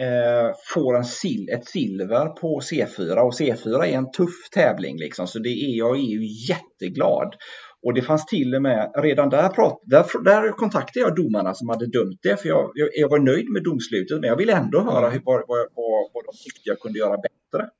[0.00, 5.26] eh, får en sil ett silver på C4 och C4 är en tuff tävling liksom
[5.26, 7.34] så det är, jag är ju jätteglad.
[7.82, 11.68] Och det fanns till och med, redan där, prat, där, där kontaktade jag domarna som
[11.68, 14.80] hade dömt det för jag, jag, jag var nöjd med domslutet men jag ville ändå
[14.80, 15.66] höra hur, vad, vad,
[16.14, 17.70] vad de tyckte jag kunde göra bättre.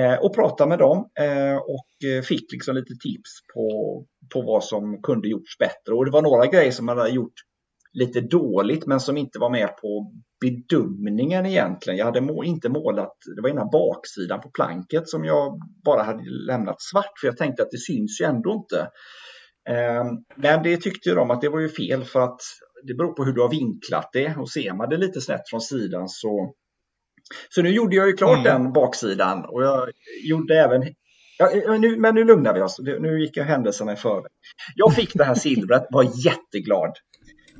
[0.00, 3.68] Eh, och prata med dem eh, och eh, fick liksom lite tips på,
[4.34, 5.94] på vad som kunde gjorts bättre.
[5.94, 7.32] Och det var några grejer som man hade gjort
[7.96, 11.98] lite dåligt men som inte var med på bedömningen egentligen.
[11.98, 16.22] Jag hade må inte målat, det var ena baksidan på planket som jag bara hade
[16.46, 18.88] lämnat svart för jag tänkte att det syns ju ändå inte.
[19.68, 20.06] Ehm,
[20.36, 22.40] men det tyckte de att det var ju fel för att
[22.86, 25.60] det beror på hur du har vinklat det och ser man det lite snett från
[25.60, 26.54] sidan så
[27.48, 28.44] så nu gjorde jag ju klart mm.
[28.44, 29.90] den baksidan och jag
[30.28, 30.82] gjorde även
[31.38, 32.78] Ja, nu, men nu lugnar vi oss.
[32.78, 34.32] Nu gick jag händelserna i förväg.
[34.74, 36.92] Jag fick det här silvret, var jätteglad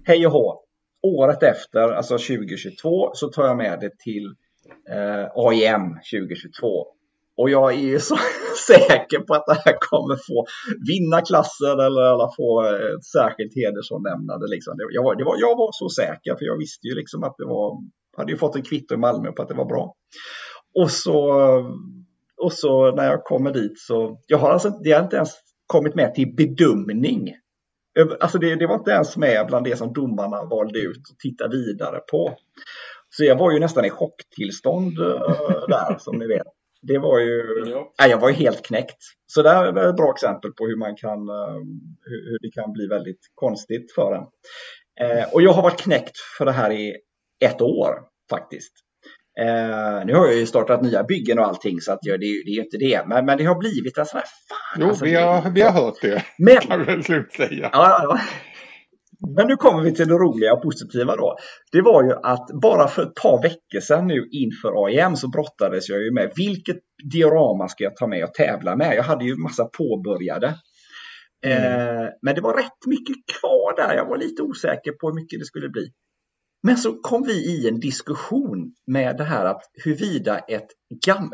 [0.06, 0.62] hej och hå.
[1.02, 4.26] Året efter, alltså 2022, så tar jag med det till
[4.90, 6.86] eh, AIM 2022.
[7.36, 8.16] Och jag är så
[8.66, 10.46] säker på att det här kommer få
[10.90, 14.46] vinna klasser eller alla få ett eh, särskilt hedersomnämnande.
[14.46, 14.74] Liksom.
[14.92, 17.44] Jag, var, det var, jag var så säker för jag visste ju liksom att det
[17.44, 17.82] var,
[18.16, 19.94] hade ju fått en kvitto i Malmö på att det var bra.
[20.80, 21.18] Och så,
[22.42, 25.30] och så när jag kommer dit så, jag har alltså det har inte ens
[25.66, 27.34] kommit med till bedömning
[28.20, 31.48] Alltså det, det, var inte ens med bland det som domarna valde ut att titta
[31.48, 32.37] vidare på.
[33.09, 35.06] Så jag var ju nästan i chocktillstånd uh,
[35.68, 36.46] där som ni vet.
[36.82, 37.92] Det var ju, ja.
[38.00, 38.98] nej, jag var ju helt knäckt.
[39.26, 41.62] Så det är ett bra exempel på hur man kan, uh,
[42.02, 44.26] hur, det kan bli väldigt konstigt för en.
[45.32, 46.96] Och jag har varit knäckt för det här i
[47.44, 47.94] ett år
[48.30, 48.72] faktiskt.
[49.40, 52.51] Eh, nu har jag ju startat nya byggen och allting så att jag, det, det
[52.51, 53.09] är ju inte det.
[53.09, 54.81] Men, men det har blivit en sån här fan.
[54.81, 56.25] Jo, alltså, vi, har, vi har hört det.
[56.38, 57.70] Men, kan slut säga.
[57.72, 58.18] Ja, ja.
[59.37, 61.37] Men nu kommer vi till det roliga och positiva då.
[61.72, 65.88] Det var ju att bara för ett par veckor sedan nu inför AIM så brottades
[65.88, 66.77] jag ju med vilket
[67.12, 68.96] diorama ska jag ta med och tävla med.
[68.96, 70.55] Jag hade ju massa påbörjade.
[71.44, 71.62] Mm.
[71.62, 73.96] Eh, men det var rätt mycket kvar där.
[73.96, 75.87] Jag var lite osäker på hur mycket det skulle bli.
[76.66, 80.66] Men så kom vi i en diskussion med det här att huruvida ett,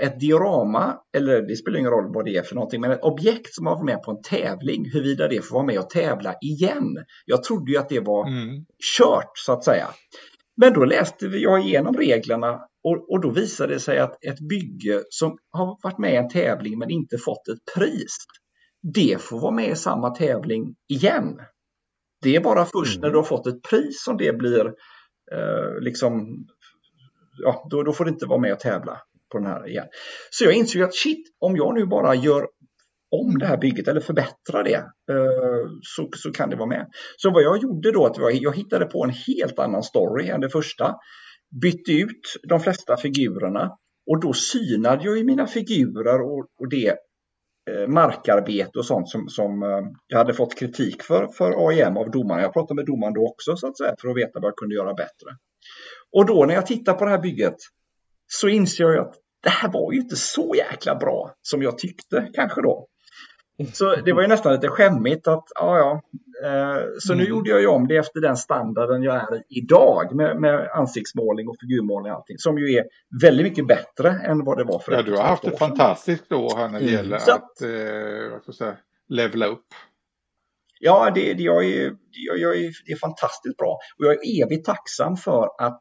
[0.02, 3.54] ett diorama, eller det spelar ingen roll vad det är för någonting, men ett objekt
[3.54, 6.96] som har varit med på en tävling, huruvida det får vara med och tävla igen.
[7.24, 8.64] Jag trodde ju att det var mm.
[8.98, 9.88] kört så att säga.
[10.56, 15.02] Men då läste jag igenom reglerna och, och då visade det sig att ett bygge
[15.08, 18.16] som har varit med i en tävling men inte fått ett pris,
[18.94, 21.38] det får vara med i samma tävling igen.
[22.22, 23.06] Det är bara först mm.
[23.06, 24.72] när du har fått ett pris som det blir
[25.32, 26.46] eh, liksom,
[27.42, 28.98] ja, då, då får det inte vara med och tävla
[29.32, 29.86] på den här igen.
[30.30, 32.46] Så jag insåg att shit, om jag nu bara gör
[33.10, 34.74] om det här bygget eller förbättrar det
[35.14, 36.86] eh, så, så kan det vara med.
[37.16, 40.50] Så vad jag gjorde då, att jag hittade på en helt annan story än det
[40.50, 40.94] första.
[41.62, 43.70] Bytte ut de flesta figurerna
[44.10, 46.96] och då synade jag ju mina figurer och, och det
[47.70, 52.10] Eh, markarbete och sånt som, som eh, jag hade fått kritik för, för AIM av
[52.10, 52.42] domaren.
[52.42, 54.74] Jag pratade med domaren då också så att säga för att veta vad jag kunde
[54.74, 55.36] göra bättre.
[56.12, 57.56] Och då när jag tittar på det här bygget
[58.26, 62.28] så inser jag att det här var ju inte så jäkla bra som jag tyckte
[62.34, 62.86] kanske då.
[63.72, 66.02] Så det var ju nästan lite skämmigt att, ja ja.
[66.48, 67.30] Eh, så nu mm.
[67.30, 71.56] gjorde jag ju om det efter den standarden jag är idag med, med ansiktsmålning och
[71.60, 72.38] figurmålning och allting.
[72.38, 72.84] Som ju är
[73.22, 76.56] väldigt mycket bättre än vad det var för Ja, du har haft ett fantastiskt år
[76.56, 76.94] här när det mm.
[76.94, 78.76] gäller så, att, eh, vad ska säga,
[79.08, 79.66] levla upp.
[80.80, 83.78] Ja, det, det, jag är, jag, jag är, det är fantastiskt bra.
[83.98, 85.80] Och jag är evigt tacksam för att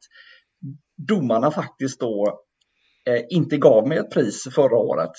[1.07, 2.41] domarna faktiskt då
[3.05, 5.11] eh, inte gav mig ett pris förra året.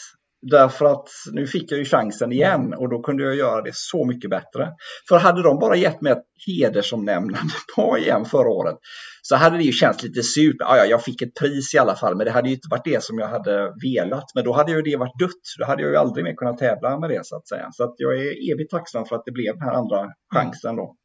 [0.50, 4.06] Därför att nu fick jag ju chansen igen och då kunde jag göra det så
[4.06, 4.68] mycket bättre.
[5.08, 8.76] För hade de bara gett mig ett hedersomnämnande på igen förra året
[9.22, 10.56] så hade det ju känts lite surt.
[10.58, 13.02] Ja, jag fick ett pris i alla fall, men det hade ju inte varit det
[13.02, 14.24] som jag hade velat.
[14.34, 15.42] Men då hade ju det varit dött.
[15.58, 17.68] Då hade jag ju aldrig mer kunnat tävla med det så att säga.
[17.72, 20.96] Så att jag är evigt tacksam för att det blev den här andra chansen då.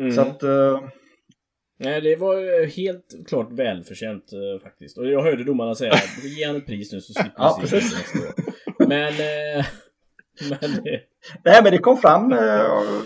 [0.00, 0.12] Mm.
[0.12, 0.88] Så att, uh,
[1.80, 4.98] Nej, det var helt klart välförtjänt uh, faktiskt.
[4.98, 7.68] Och jag hörde domarna säga att ge honom ett pris nu så slipper ja, vi
[7.68, 8.34] se nästa år.
[8.88, 9.12] Men...
[9.12, 9.64] Uh,
[10.60, 11.00] men det...
[11.44, 13.02] Nej, men det kom fram uh,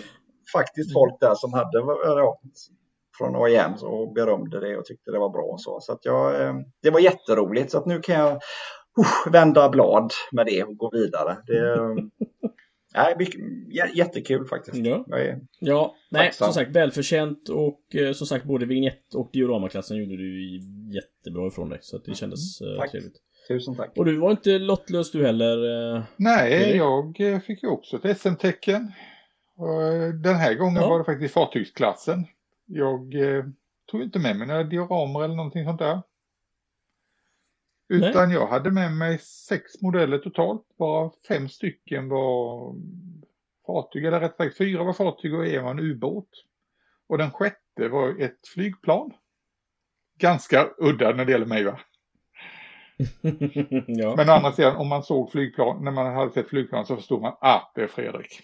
[0.53, 2.41] faktiskt folk där som hade ja,
[3.17, 5.79] från OEM och berömde det och tyckte det var bra och så.
[5.81, 8.39] Så att jag, det var jätteroligt så att nu kan jag
[9.31, 11.37] vända blad med det och gå vidare.
[11.47, 11.77] Det,
[12.93, 13.15] Nej,
[13.93, 14.77] jättekul faktiskt.
[14.77, 15.05] Ja,
[15.59, 20.57] ja nej, som sagt välförtjänt och eh, som sagt både vignett och dioramaklassen gjorde du
[20.95, 21.79] jättebra ifrån dig.
[21.81, 23.15] Så att det kändes mm, eh, trevligt.
[23.47, 23.97] Tusen tack.
[23.97, 26.03] Och du var inte lottlös du heller?
[26.15, 28.91] Nej, jag fick ju också ett SM-tecken.
[30.23, 30.89] Den här gången ja.
[30.89, 32.25] var det faktiskt fartygsklassen.
[32.65, 33.43] Jag eh,
[33.91, 36.01] tog inte med mig några dioramer eller någonting sånt där.
[37.93, 38.37] Utan Nej.
[38.37, 42.75] jag hade med mig sex modeller totalt, bara fem stycken var
[43.65, 46.29] fartyg, eller rätt sagt fyra var fartyg och en var en ubåt.
[47.07, 49.13] Och den sjätte var ett flygplan.
[50.19, 51.79] Ganska udda när det gäller mig va?
[53.87, 54.15] ja.
[54.17, 57.21] Men å andra sidan, om man såg flygplan, när man hade sett flygplan så förstod
[57.21, 58.41] man att ah, det är Fredrik.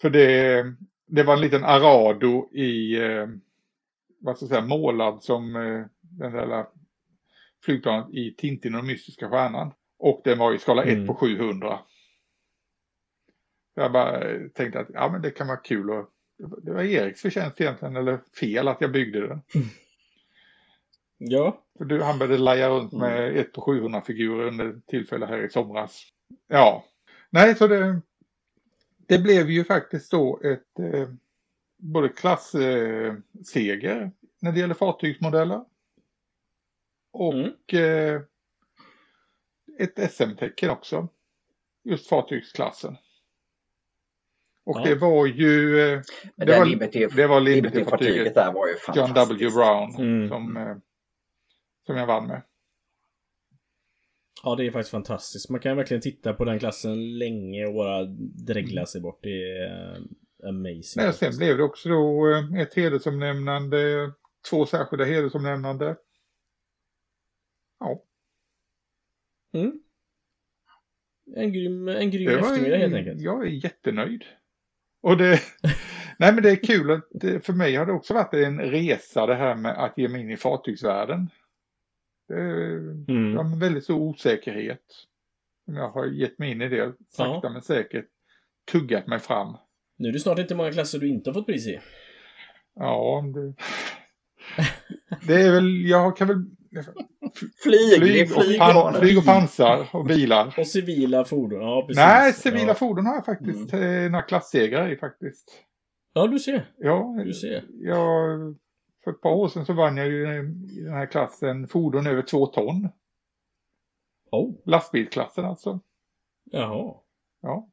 [0.00, 0.64] För det,
[1.06, 3.28] det var en liten Arado i, eh,
[4.20, 6.66] vad ska jag säga, målad som eh, den där
[7.64, 9.72] flygplanet i Tintin och den mystiska stjärnan.
[9.98, 11.06] Och den var i skala 1 mm.
[11.06, 11.78] på 700.
[13.74, 14.20] Jag bara
[14.54, 16.10] tänkte att ja, men det kan vara kul och
[16.62, 19.42] det var Eriks förtjänst egentligen, eller fel att jag byggde den.
[21.22, 21.64] Ja.
[21.78, 23.46] För du, han började laja runt med 1 mm.
[23.54, 26.06] på 700 figurer under tillfälle här i somras.
[26.48, 26.84] Ja.
[27.30, 28.00] Nej, så det,
[29.06, 31.08] det blev ju faktiskt då ett eh,
[31.78, 34.08] både klassseger eh,
[34.40, 35.64] när det gäller fartygsmodeller
[37.12, 38.14] och mm.
[38.14, 38.20] eh,
[39.78, 41.08] ett SM-tecken också.
[41.84, 42.96] Just fartygsklassen.
[44.64, 44.84] Och ja.
[44.84, 45.80] det var ju...
[45.80, 46.00] Eh,
[46.36, 49.50] det, det, var, Liberty, det var Liberty-fartyget där var ju John W.
[49.50, 50.28] Brown mm.
[50.28, 50.76] som, eh,
[51.86, 52.42] som jag vann med.
[54.42, 55.50] Ja, det är faktiskt fantastiskt.
[55.50, 58.04] Man kan verkligen titta på den klassen länge och bara
[58.46, 59.18] dregla sig bort.
[59.22, 60.82] Det är eh, amazing.
[60.96, 62.26] Nej, sen blev det också då
[62.58, 64.12] ett hedersomnämnande,
[64.50, 65.96] två särskilda hedersomnämnande.
[67.80, 68.02] Ja.
[69.52, 69.82] Mm.
[71.36, 73.20] En grym, en grym eftermiddag helt enkelt.
[73.20, 74.24] Jag är jättenöjd.
[75.02, 75.40] Och det,
[76.18, 77.08] nej men det är kul att
[77.44, 80.30] för mig har det också varit en resa det här med att ge mig in
[80.30, 81.30] i fartygsvärlden.
[82.28, 82.40] Det
[83.12, 83.36] mm.
[83.36, 84.84] har en väldigt stor osäkerhet.
[85.64, 86.92] Jag har gett mig in i det.
[87.08, 87.50] Sakta ja.
[87.50, 88.06] men säkert
[88.72, 89.56] tuggat mig fram.
[89.96, 91.80] Nu är det snart inte många klasser du inte har fått pris i.
[92.74, 93.54] Ja, det,
[95.26, 96.44] det är väl, jag kan väl
[97.62, 100.54] Flyg, flyg, och, pan, flyg och pansar och bilar.
[100.58, 101.96] Och civila fordon, ja precis.
[101.96, 102.74] Nej, civila ja.
[102.74, 104.04] fordon har jag faktiskt mm.
[104.04, 105.64] Eh, några klassegrar i faktiskt.
[106.12, 106.70] Ja, du ser.
[106.78, 107.64] Ja, du ser.
[107.70, 108.38] Jag
[109.04, 110.22] för ett par år sedan så vann jag ju
[110.78, 112.88] i den här klassen fordon över två ton.
[114.30, 114.54] Oh.
[114.64, 115.80] Lastbilsklassen alltså.
[116.44, 116.94] Jaha.
[117.40, 117.68] Ja.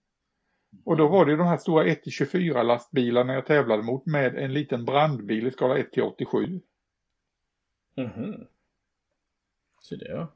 [0.86, 4.53] Och då var det ju de här stora 1-24 lastbilarna jag tävlade mot med en
[4.53, 6.62] liten brandbil i skala 1-87.
[7.97, 8.47] Mhm.
[9.89, 10.34] Så det ja.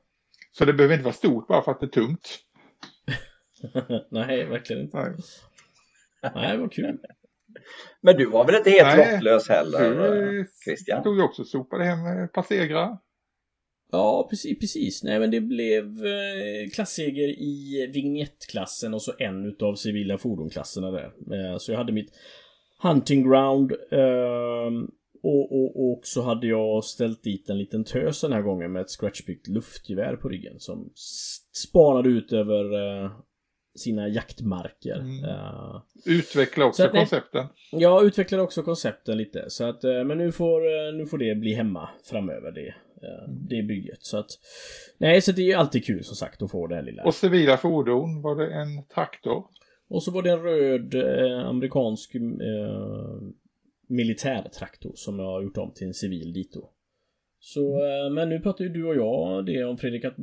[0.52, 2.40] Så det behöver inte vara stort bara för att det är tungt.
[4.10, 4.98] Nej, verkligen inte.
[4.98, 7.00] Nej, Nej vad kul.
[8.02, 10.96] Men du var väl inte helt Nej, lottlös heller, du, Christian?
[10.96, 12.98] Jag tog ju också sopade hem ett par segrar.
[13.92, 15.04] Ja, precis, precis.
[15.04, 21.06] Nej, men det blev eh, klasseger i vignettklassen och så en utav civila fordonklasserna där.
[21.06, 22.14] Eh, så jag hade mitt
[22.82, 24.72] Hunting Ground eh,
[25.24, 28.82] och, och, och så hade jag ställt dit en liten tös den här gången med
[28.82, 30.90] ett scratchbyggt luftgevär på ryggen som
[31.54, 32.64] spanade ut över
[33.04, 33.12] eh,
[33.76, 35.00] sina jaktmarker.
[35.00, 35.24] Mm.
[35.24, 37.46] Uh, utveckla också att, koncepten.
[37.72, 39.50] Ja, utvecklar också koncepten lite.
[39.50, 42.74] Så att, uh, men nu får, nu får det bli hemma framöver det,
[43.08, 43.48] mm.
[43.50, 44.04] det bygget.
[44.04, 44.30] Så att,
[44.98, 47.04] nej, så det är ju alltid kul som sagt att få det här lilla.
[47.04, 49.44] Och civila fordon, var det en traktor?
[49.90, 50.96] Och så var det en röd
[51.46, 52.16] amerikansk
[53.92, 56.70] militärtraktor som jag har gjort om till en civil dito.
[57.40, 58.14] Så, mm.
[58.14, 60.18] men nu pratar ju du och jag det om Fredrik att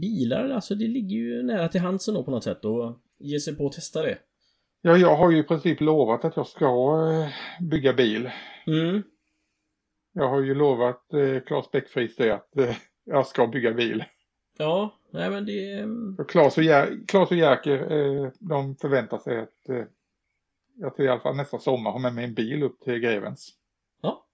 [0.00, 3.66] bilar, alltså det ligger ju nära till hands på något sätt och ge sig på
[3.66, 4.18] att testa det.
[4.82, 7.28] Ja, jag har ju i princip lovat att jag ska eh,
[7.68, 8.30] bygga bil.
[8.66, 9.02] Mm.
[10.12, 14.04] Jag har ju lovat eh, Claes Bäckfries det att eh, jag ska bygga bil.
[14.58, 15.84] Ja, nej men det...
[16.16, 19.84] För Claes och, Jer Claes och Jerker, eh, de förväntar sig att eh,
[20.80, 23.54] jag till i alla fall nästa sommar ha med mig en bil upp till Grevens.
[24.02, 24.26] Ja,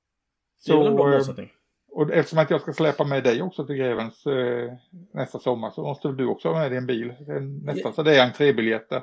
[0.66, 1.52] det är väl en bra målsättning.
[1.90, 4.72] Och eftersom att jag ska släppa med dig också till Grevens eh,
[5.12, 7.14] nästa sommar så måste du också ha med dig en bil.
[7.62, 9.02] Nästan så det är entrébiljetter.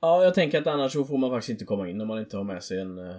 [0.00, 2.36] Ja, jag tänker att annars så får man faktiskt inte komma in om man inte
[2.36, 3.16] har med sig en, eh,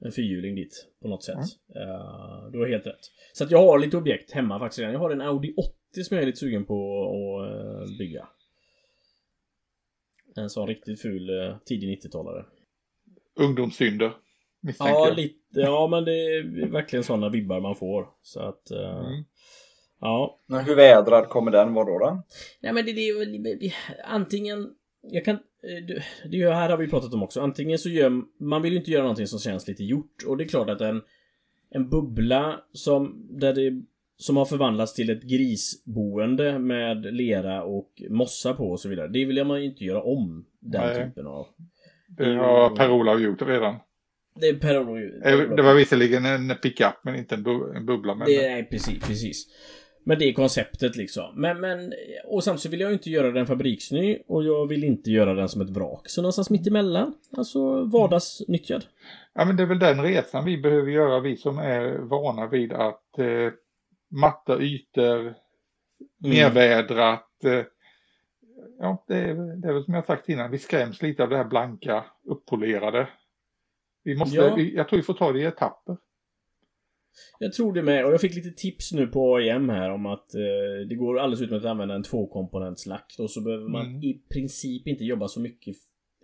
[0.00, 1.36] en fyrhjuling dit på något sätt.
[1.74, 1.88] Mm.
[1.88, 3.10] Uh, du har helt rätt.
[3.32, 4.92] Så att jag har lite objekt hemma faktiskt redan.
[4.92, 8.28] Jag har en Audi 80 som jag är lite sugen på att uh, bygga.
[10.36, 12.44] En sån riktigt ful uh, tidig 90-talare.
[13.38, 14.12] Ungdomssynder.
[14.78, 18.08] Ja, lite, ja, men det är verkligen sådana vibbar man får.
[18.22, 18.70] Så att...
[18.72, 19.24] Uh, mm.
[20.00, 20.40] Ja.
[20.46, 21.98] Men hur vädrad kommer den vara då?
[21.98, 22.22] då?
[22.60, 23.72] Nej, men det, det, det,
[24.04, 24.70] antingen...
[25.02, 25.34] Jag kan...
[25.34, 26.02] Eh, det,
[26.38, 27.40] det här har vi pratat om också.
[27.40, 28.22] Antingen så gör...
[28.44, 30.24] Man vill ju inte göra någonting som känns lite gjort.
[30.26, 31.02] Och det är klart att en...
[31.70, 33.26] En bubbla som...
[33.30, 33.82] Där det
[34.16, 39.08] som har förvandlats till ett grisboende med lera och mossa på och så vidare.
[39.08, 40.46] Det vill man ju inte göra om.
[40.60, 41.04] Den Nej.
[41.04, 41.46] typen av.
[42.08, 43.76] Det har Per-Olof gjort redan.
[44.40, 44.76] Det är.
[45.26, 48.14] Eh, det var visserligen en pickup men inte en, bu en bubbla.
[48.14, 48.26] Men...
[48.26, 49.46] Det är precis, precis.
[50.04, 51.40] Men det är konceptet liksom.
[51.40, 51.92] Men, men,
[52.24, 55.60] och samtidigt vill jag inte göra den fabriksny och jag vill inte göra den som
[55.60, 56.08] ett vrak.
[56.08, 57.14] Så någonstans mitt emellan.
[57.36, 58.84] Alltså vardagsnyttjad.
[59.34, 62.72] Ja men det är väl den resan vi behöver göra, vi som är vana vid
[62.72, 63.52] att eh,
[64.10, 65.34] matta ytor, mm.
[66.20, 67.44] nervädrat.
[67.44, 67.64] Eh,
[68.78, 71.36] ja, det är, det är väl som jag sagt innan, vi skräms lite av det
[71.36, 73.08] här blanka, uppolerade.
[74.04, 74.58] Vi måste, ja.
[74.58, 75.96] jag tror vi får ta det i etapper.
[77.38, 80.34] Jag tror det med och jag fick lite tips nu på AIM här om att
[80.34, 84.02] eh, det går alldeles utmärkt att använda en tvåkomponentslakt och så behöver man mm.
[84.02, 85.76] i princip inte jobba så mycket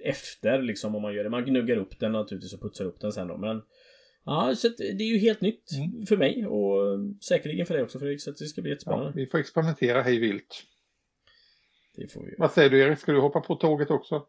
[0.05, 1.30] efter liksom om man gör det.
[1.30, 3.62] Man gnuggar upp den naturligtvis och putsar upp den sen då men
[4.24, 6.07] Ja, så det är ju helt nytt mm.
[6.07, 6.98] för mig och
[7.28, 9.07] säkerligen för dig också Fredrik så det ska bli jättespännande.
[9.07, 10.64] Ja, vi får experimentera hej vilt.
[11.97, 12.34] Det får vi.
[12.38, 14.26] Vad säger du Erik, ska du hoppa på tåget också?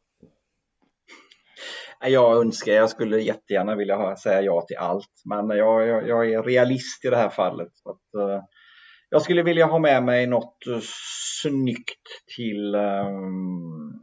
[2.02, 6.44] Jag önskar, jag skulle jättegärna vilja säga ja till allt, men jag, jag, jag är
[6.44, 7.70] realist i det här fallet.
[7.74, 8.44] Så att, uh,
[9.10, 10.58] jag skulle vilja ha med mig något
[11.42, 14.00] snyggt till, um,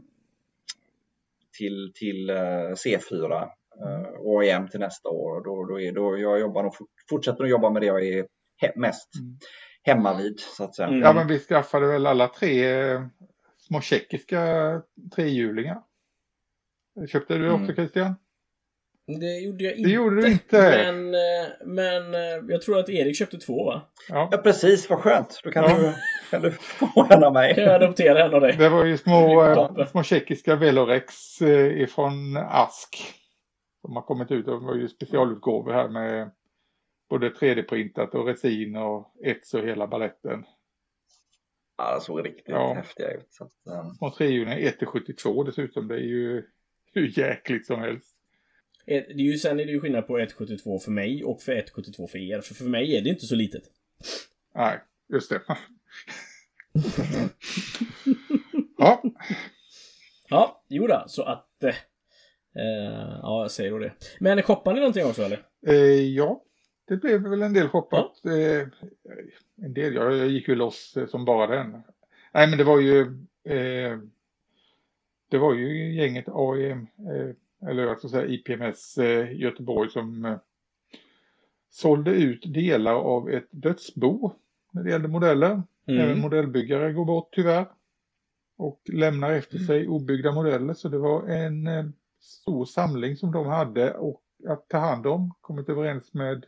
[1.58, 5.44] till, till uh, C4 uh, och EM till nästa år.
[5.44, 6.72] Då, då, är, då jag jobbar nog,
[7.10, 9.38] fortsätter att jobba med det jag är he mest mm.
[9.82, 10.40] hemma vid.
[10.40, 10.88] Så att säga.
[10.88, 11.00] Mm.
[11.00, 12.98] Ja, men vi skaffade väl alla tre
[13.72, 14.82] små tjeckiska
[15.14, 15.82] trehjulingar.
[17.08, 17.74] Köpte du också mm.
[17.74, 18.14] Christian?
[19.06, 19.88] Det gjorde jag inte.
[19.88, 20.92] Det gjorde du inte.
[20.92, 23.82] Men, eh, men eh, jag tror att Erik köpte två va?
[24.08, 24.90] Ja, ja precis.
[24.90, 25.40] Vad skönt.
[25.44, 25.76] Då kan, ja.
[25.76, 25.94] du,
[26.30, 27.54] kan du få en av mig.
[27.54, 28.56] Kan jag adoptera en av dig.
[28.56, 33.14] Det var ju små, äh, små tjeckiska Velorex äh, ifrån Ask.
[33.80, 34.46] Som har kommit ut.
[34.46, 36.30] De var ju specialutgåvor här med
[37.10, 40.44] både 3D-printat och resin och ets och hela balletten.
[41.82, 42.74] Ja, det såg riktigt ja.
[42.74, 43.26] häftiga ut.
[43.30, 43.94] Så att, um...
[43.94, 45.88] Små trehjulingar 1-72 dessutom.
[45.88, 46.42] Det är ju
[46.92, 48.16] hur jäkligt som helst.
[48.86, 52.06] Det är ju, sen är det ju skillnad på 1,72 för mig och för 1,72
[52.06, 52.40] för er.
[52.40, 53.62] För för mig är det inte så litet.
[54.54, 54.80] Nej,
[55.12, 55.40] just det.
[58.78, 59.02] ja.
[60.28, 61.64] Ja, jo då, så att...
[61.64, 61.74] Eh,
[63.22, 63.92] ja, jag säger då det.
[64.20, 65.42] Men shoppar ni någonting också eller?
[65.66, 65.74] Eh,
[66.16, 66.42] ja,
[66.92, 68.20] det blev väl en del shoppat.
[68.22, 68.32] Ja.
[68.32, 68.66] Eh,
[69.56, 71.82] en del, jag, jag gick ju loss eh, som bara den.
[72.32, 73.00] Nej, men det var ju...
[73.44, 73.98] Eh,
[75.28, 80.36] det var ju gänget AEM, eh, eller jag ska säga IPMS eh, Göteborg som eh,
[81.70, 84.32] sålde ut delar av ett dödsbo
[84.70, 85.62] när det gällde modeller.
[85.86, 86.00] Mm.
[86.00, 87.66] Även modellbyggare går bort tyvärr.
[88.56, 89.66] Och lämnar efter mm.
[89.66, 94.78] sig obyggda modeller så det var en stor samling som de hade och att ta
[94.78, 95.34] hand om.
[95.40, 96.44] Kommit överens med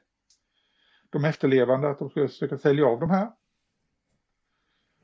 [1.15, 3.31] de efterlevande att de skulle försöka sälja av de här.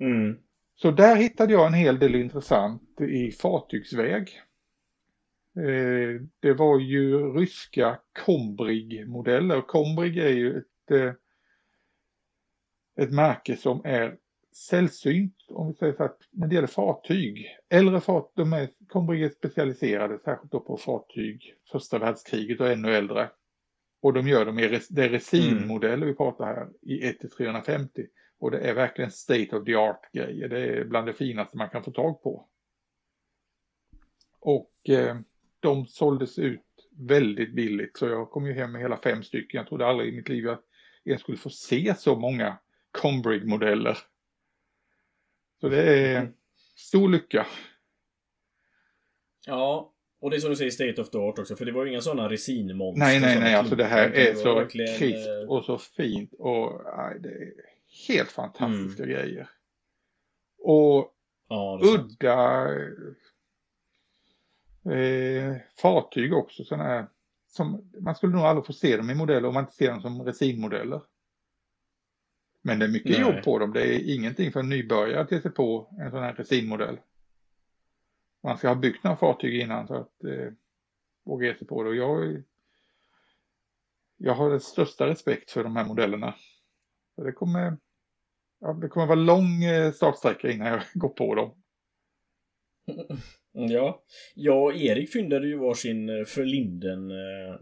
[0.00, 0.38] Mm.
[0.74, 4.40] Så där hittade jag en hel del intressant i fartygsväg.
[5.56, 9.60] Eh, det var ju ryska Kombrig-modeller.
[9.60, 11.12] Kombrig är ju ett, eh,
[13.04, 14.16] ett märke som är
[14.52, 17.46] sällsynt om vi säger så att när det gäller fartyg.
[17.68, 22.94] Äldre fartyg, de är, Kombrig är specialiserade särskilt då på fartyg första världskriget och ännu
[22.94, 23.30] äldre.
[24.00, 25.08] Och de gör dem i det är
[25.54, 25.68] mm.
[26.06, 28.06] vi pratar här i 1 350.
[28.38, 30.48] Och det är verkligen state of the art grejer.
[30.48, 32.48] Det är bland det finaste man kan få tag på.
[34.40, 35.16] Och eh,
[35.60, 39.58] de såldes ut väldigt billigt så jag kom ju hem med hela fem stycken.
[39.58, 40.64] Jag trodde aldrig i mitt liv att
[41.02, 42.58] jag skulle få se så många
[42.90, 43.98] Combrig-modeller.
[45.60, 46.32] Så det är
[46.76, 47.46] stor lycka.
[49.46, 51.84] Ja, och det är som du säger State of the Art också, för det var
[51.84, 53.04] ju inga sådana resinmonster.
[53.04, 57.20] Nej, nej, nej, alltså det här är så krispt eh, och så fint och nej,
[57.20, 57.52] det är
[58.08, 59.14] helt fantastiska mm.
[59.14, 59.50] grejer.
[60.58, 61.14] Och
[61.48, 62.66] ja, udda
[64.94, 67.06] eh, fartyg också sådana här.
[67.48, 70.00] Som, man skulle nog aldrig få se dem i modeller om man inte ser dem
[70.00, 71.00] som resinmodeller.
[72.62, 73.20] Men det är mycket Nej.
[73.20, 73.72] jobb på dem.
[73.72, 76.98] Det är ingenting för en nybörjare att ge sig på en sån här resinmodell.
[78.42, 80.52] Man ska ha byggt några fartyg innan för att eh,
[81.24, 81.88] våga ge sig på det.
[81.88, 82.42] Och jag,
[84.16, 86.34] jag har den största respekt för de här modellerna.
[87.14, 87.76] Så det kommer,
[88.60, 91.62] ja, det kommer vara lång eh, startsträcka innan jag går på dem.
[93.52, 94.02] Ja,
[94.34, 97.60] jag och Erik fyndade ju varsin eh, Förlinden eh,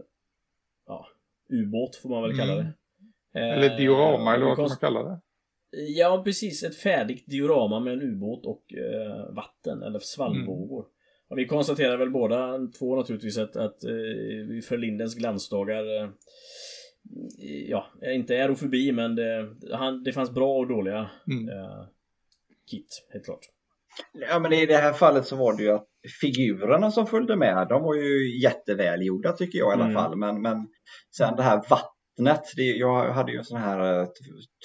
[0.85, 1.07] ja,
[1.49, 2.73] ubåt får man väl kalla det.
[3.33, 3.57] Mm.
[3.57, 5.21] Eller diorama eller vad man kallar det.
[5.71, 6.63] Ja, precis.
[6.63, 10.79] Ett färdigt diorama med en ubåt och eh, vatten eller svallvågor.
[10.79, 10.91] Mm.
[11.29, 16.09] Och vi konstaterar väl båda två naturligtvis att, att eh, för Lindens glansdagar eh,
[17.67, 21.49] ja, inte aerofobi men det, han, det fanns bra och dåliga mm.
[21.49, 21.85] eh,
[22.71, 23.45] kit, helt klart.
[24.29, 25.87] Ja men i det här fallet så var det ju att
[26.21, 29.95] figurerna som följde med, de var ju jättevälgjorda tycker jag i alla mm.
[29.95, 30.15] fall.
[30.15, 30.67] Men, men
[31.17, 31.98] sen det här vattnet,
[32.55, 34.07] det, jag hade ju en sån här uh,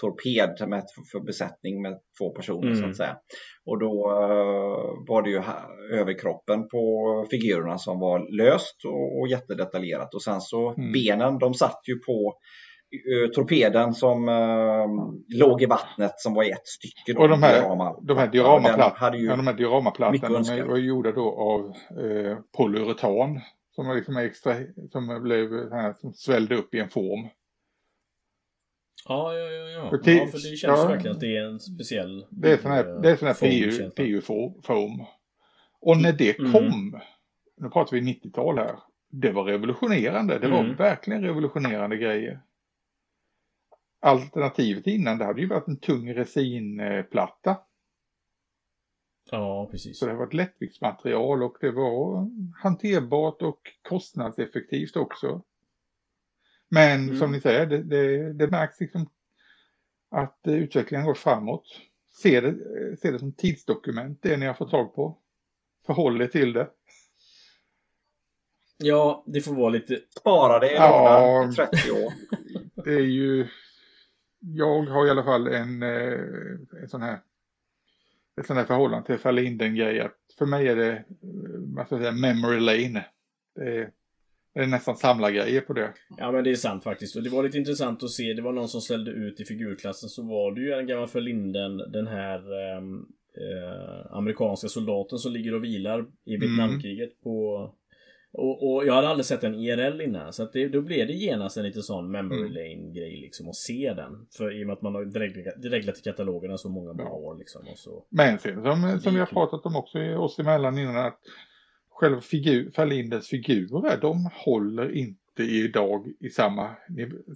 [0.00, 2.74] torped med, för besättning med två personer mm.
[2.74, 2.94] så att mm.
[2.94, 3.16] säga.
[3.66, 5.42] Och då uh, var det ju
[5.92, 10.92] överkroppen på figurerna som var löst och, och jättedetaljerat och sen så mm.
[10.92, 12.38] benen de satt ju på
[12.94, 14.86] Eh, torpeden som uh,
[15.28, 17.12] låg i vattnet som var i ett stycke.
[17.12, 21.12] Då, och de här, diorama, de här dioramaplattorna ja, de här dioramaplattorna de var gjorda
[21.12, 21.66] då av
[22.04, 23.40] eh, polyuretan
[23.74, 24.54] som liksom extra,
[24.92, 27.28] som blev här, som svällde upp i en form.
[29.08, 29.68] Ja, ja, ja.
[29.68, 29.90] ja.
[29.90, 32.70] För, ja, för det känns ja, verkligen att det är en speciell Det är sån
[32.70, 35.04] här, det är sån här PU, PU-form.
[35.80, 36.52] Och när det mm.
[36.52, 37.00] kom,
[37.56, 38.76] nu pratar vi 90-tal här,
[39.10, 40.38] det var revolutionerande.
[40.38, 40.76] Det var mm.
[40.76, 42.40] verkligen revolutionerande grejer.
[44.00, 47.56] Alternativet innan det hade ju varit en tung resinplatta.
[49.30, 49.98] Ja, precis.
[49.98, 52.30] Så det var ett lättviktsmaterial och det var
[52.62, 55.42] hanterbart och kostnadseffektivt också.
[56.74, 57.18] Men mm.
[57.18, 59.08] som ni säger, det, det, det märks liksom
[60.10, 61.66] att utvecklingen går framåt.
[62.22, 62.56] Se det,
[62.96, 65.18] se det som tidsdokument, det ni har fått tag på.
[65.86, 66.68] Förhåll er till det.
[68.76, 70.00] Ja, det får vara lite...
[70.20, 72.12] Spara det i ja, 30 år.
[72.84, 73.48] Det är ju
[74.38, 76.20] jag har i alla fall en, eh,
[76.82, 77.20] en sån här
[78.40, 81.04] ett sånt här förhållande till Ferlinden-grej att för mig är det,
[81.74, 83.06] man ska säga, memory lane.
[83.54, 83.90] Det är,
[84.54, 85.92] det är nästan samlargrejer på det.
[86.18, 87.16] Ja men det är sant faktiskt.
[87.16, 88.34] Och det var lite intressant att se.
[88.34, 91.76] Det var någon som ställde ut i figurklassen så var det ju en gammal Ferlinden,
[91.76, 97.22] den här ehm, eh, amerikanska soldaten som ligger och vilar i Vietnamkriget mm.
[97.22, 97.70] på
[98.36, 101.12] och, och, jag hade aldrig sett den IRL innan så att det, då blev det
[101.12, 102.52] genast en lite sån memory mm.
[102.52, 104.26] lane grej liksom att se den.
[104.36, 105.04] För i och med att man har
[105.68, 107.62] dreglat i katalogerna så många bra år liksom.
[107.70, 108.04] Och så.
[108.08, 111.20] Men sen som, som vi har pratat om också oss emellan innan att
[111.94, 116.76] själva figur, Ferlindens figurer de håller inte idag i samma,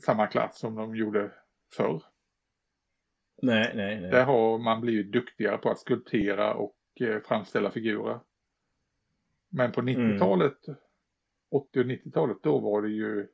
[0.02, 1.32] samma klass som de gjorde
[1.76, 2.02] förr.
[3.42, 4.11] Nej, nej, nej.
[4.11, 8.20] Där har man blivit duktigare på att skulptera och eh, framställa figurer.
[9.48, 10.78] Men på 90-talet mm
[11.50, 13.26] 80 och 90-talet då var det ju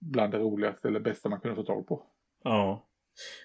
[0.00, 2.02] bland det roligaste eller bästa man kunde få tag på.
[2.44, 2.86] Ja.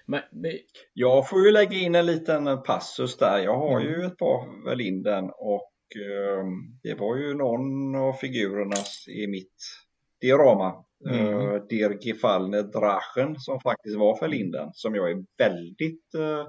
[0.06, 0.52] Men, men...
[0.92, 3.38] Jag får ju lägga in en liten passus där.
[3.38, 3.92] Jag har mm.
[3.92, 6.44] ju ett par Verlinden och eh,
[6.82, 8.76] det var ju någon av figurerna
[9.08, 9.56] i mitt
[10.20, 10.74] diorama.
[11.10, 11.26] Mm.
[11.26, 16.46] Uh, Der Gefallene Drachen som faktiskt var Verlinden som jag är väldigt uh,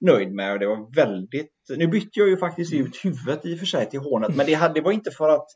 [0.00, 0.60] nöjd med.
[0.60, 4.00] Det var väldigt, nu bytte jag ju faktiskt ut huvudet i och för sig till
[4.00, 5.46] hånet men det, hade, det var inte för att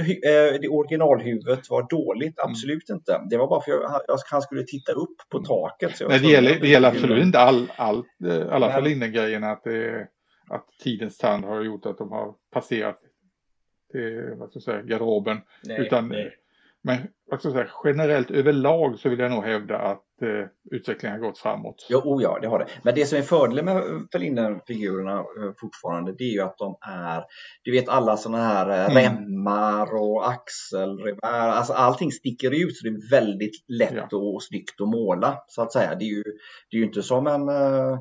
[0.00, 2.50] Eh, det originalhuvudet var dåligt, mm.
[2.50, 2.98] absolut mm.
[2.98, 3.20] inte.
[3.30, 3.72] Det var bara för
[4.14, 5.46] att han skulle titta upp på mm.
[5.46, 5.96] taket.
[5.96, 9.66] Så Nej, det, gäller, det gäller absolut inte all, all, eh, alla Ferlinden-grejerna att,
[10.50, 13.00] att tidens tand har gjort att de har passerat
[13.92, 15.40] till, vad ska säga, garderoben.
[15.64, 16.34] Nej, utan nej.
[16.82, 16.98] Men
[17.30, 21.28] vad ska jag säga, generellt överlag så vill jag nog hävda att eh, utvecklingen har
[21.28, 21.86] gått framåt.
[21.88, 22.66] Ja, oh ja, det har det.
[22.82, 23.82] Men det som är fördelen med
[24.12, 27.24] Ferlinden-figurerna eh, fortfarande det är ju att de är,
[27.62, 28.96] du vet alla sådana här eh, mm.
[28.96, 34.18] remmar och axelrevär, alltså allting sticker ut så det är väldigt lätt ja.
[34.18, 35.94] och snyggt att måla så att säga.
[35.94, 36.22] Det är ju,
[36.70, 37.98] det är ju inte som en eh,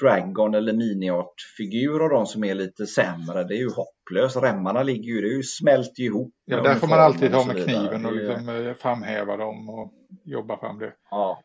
[0.00, 4.36] Dragon eller Miniart-figur av de som är lite sämre, det är ju hopplöst.
[4.36, 6.32] Remmarna ligger ju, det är ju smält ihop.
[6.44, 9.92] Ja, där får man alltid ha med kniven och liksom eh, framhäva dem och
[10.24, 10.92] jobba fram det.
[11.10, 11.42] Ja,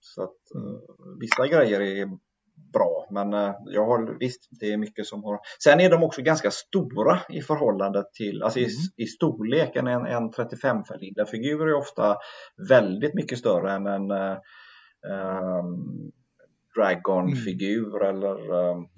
[0.00, 0.78] så att uh,
[1.20, 2.08] vissa grejer är
[2.72, 5.38] bra, men uh, jag har visst, det är mycket som har.
[5.64, 8.70] Sen är de också ganska stora i förhållande till, alltså mm.
[8.96, 10.82] i, i storleken, en, en 35
[11.30, 12.16] figur är ofta
[12.68, 16.12] väldigt mycket större än en um,
[16.78, 18.16] Dragon-figur mm.
[18.16, 18.88] eller um,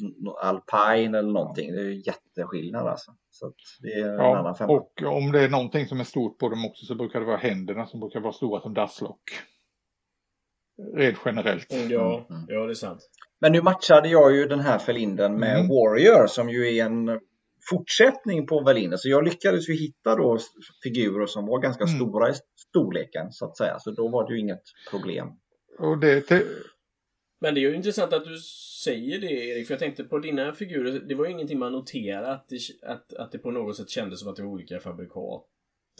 [0.42, 1.72] Alpine eller någonting.
[1.72, 3.10] Det är jätteskillnad alltså.
[3.30, 3.52] Så
[3.82, 4.72] det är ja, en annan femma.
[4.72, 7.36] Och om det är någonting som är stort på dem också så brukar det vara
[7.36, 9.22] händerna som brukar vara stora som dasslock.
[10.94, 11.72] Rent generellt.
[11.72, 12.44] Mm, ja, mm.
[12.48, 13.00] ja, det är sant.
[13.40, 15.68] Men nu matchade jag ju den här Felinden med mm.
[15.68, 17.20] Warrior som ju är en
[17.70, 18.98] fortsättning på Verlinden.
[18.98, 20.38] Så jag lyckades ju hitta då
[20.82, 21.96] figurer som var ganska mm.
[21.96, 22.32] stora i
[22.68, 23.78] storleken så att säga.
[23.78, 25.28] Så då var det ju inget problem.
[25.78, 26.28] Och det,
[27.40, 28.36] men det är ju intressant att du
[28.84, 32.32] säger det Erik, för jag tänkte på dina figurer, det var ju ingenting man noterade
[32.32, 35.44] att det, att, att det på något sätt kändes som att det var olika fabrikat.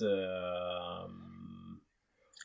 [0.02, 1.10] Uh,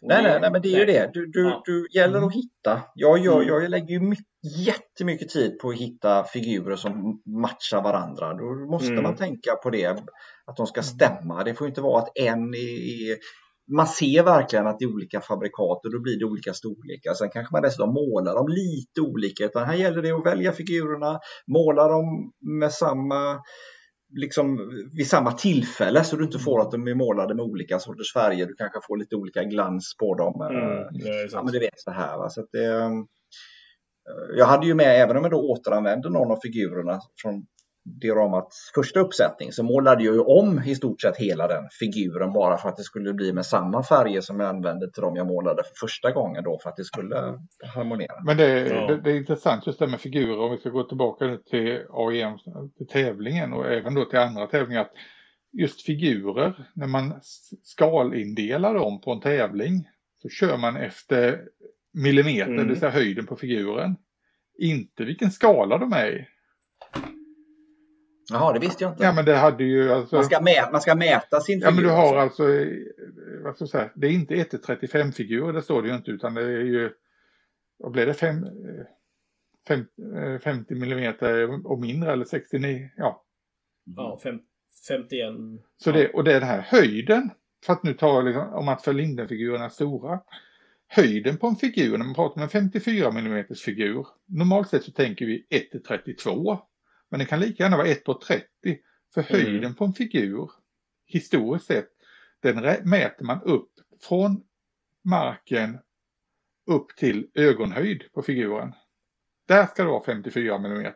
[0.01, 1.09] nej, nej, nej, men det är ju det.
[1.13, 1.61] Du, du, ja.
[1.65, 2.81] du gäller att hitta.
[2.95, 3.47] Jag, gör, mm.
[3.47, 4.25] jag lägger ju mycket,
[4.57, 8.33] jättemycket tid på att hitta figurer som matchar varandra.
[8.33, 9.03] Då måste mm.
[9.03, 9.85] man tänka på det,
[10.45, 11.43] att de ska stämma.
[11.43, 13.17] Det får inte vara att en är, är
[13.67, 17.13] man ser verkligen att det är olika fabrikat och då blir det olika storlekar.
[17.13, 21.19] Sen kanske man dessutom målar dem lite olika, utan här gäller det att välja figurerna,
[21.47, 23.39] måla dem med samma
[24.09, 24.57] liksom
[24.97, 28.45] vid samma tillfälle så du inte får att de är målade med olika sorters färger.
[28.45, 30.41] Du kanske får lite olika glans på dem.
[30.41, 30.87] Mm,
[31.31, 32.17] ja, men du vet så här.
[32.17, 32.29] Va?
[32.29, 32.89] Så att det, eh,
[34.37, 37.45] jag hade ju med, även om jag då återanvände någon av figurerna från
[37.85, 42.57] dioromats första uppsättning så målade jag ju om i stort sett hela den figuren bara
[42.57, 45.63] för att det skulle bli med samma färger som jag använde till de jag målade
[45.63, 47.15] för första gången då för att det skulle
[47.75, 48.23] harmonera.
[48.25, 48.87] Men det, ja.
[48.87, 52.37] det, det är intressant just det med figurer om vi ska gå tillbaka till AEM,
[52.77, 54.81] till tävlingen och även då till andra tävlingar.
[54.81, 54.93] Att
[55.53, 57.13] just figurer, när man
[57.63, 59.87] skalindelar dem på en tävling
[60.21, 61.41] så kör man efter
[61.93, 62.57] millimeter, mm.
[62.57, 63.95] det vill säga höjden på figuren.
[64.57, 66.27] Inte vilken skala de är i.
[68.29, 69.03] Jaha, det visste jag inte.
[69.03, 70.15] Ja, men det hade ju alltså...
[70.15, 71.67] Man ska, mäta, man ska mäta sin figur.
[71.67, 72.43] Ja, men du har alltså,
[73.43, 76.11] vad ska jag säga, det är inte 1 35 figurer, det står det ju inte,
[76.11, 76.91] utan det är ju,
[77.77, 78.45] vad blir det, 5,
[80.43, 83.23] 50 millimeter och mindre eller 69, ja.
[83.95, 84.19] Ja,
[84.87, 85.33] 51.
[85.77, 87.29] Så det, och det är den här höjden,
[87.65, 90.19] för att nu ta liksom, om att för Linden-figurerna stora.
[90.87, 94.91] Höjden på en figur, när man pratar om en 54 mm figur, normalt sett så
[94.91, 96.59] tänker vi 1 32.
[97.15, 98.45] Men det kan lika gärna vara 1 på 30.
[99.13, 99.31] För mm.
[99.31, 99.75] höjden mm.
[99.75, 100.51] på en figur,
[101.05, 101.89] historiskt sett,
[102.41, 102.55] den
[102.89, 104.43] mäter man upp från
[105.03, 105.77] marken
[106.65, 108.73] upp till ögonhöjd på figuren.
[109.47, 110.93] Där ska det vara 54 mm.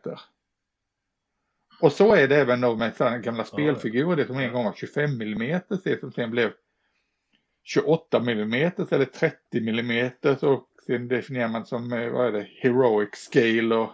[1.82, 5.22] Och så är det även då med gamla spelfigurer, det som en gång var 25
[5.22, 6.52] mm, det som sen blev
[7.64, 10.12] 28 mm eller 30 mm
[10.42, 13.90] och sen definierar man som, eh, vad är det, heroic scale och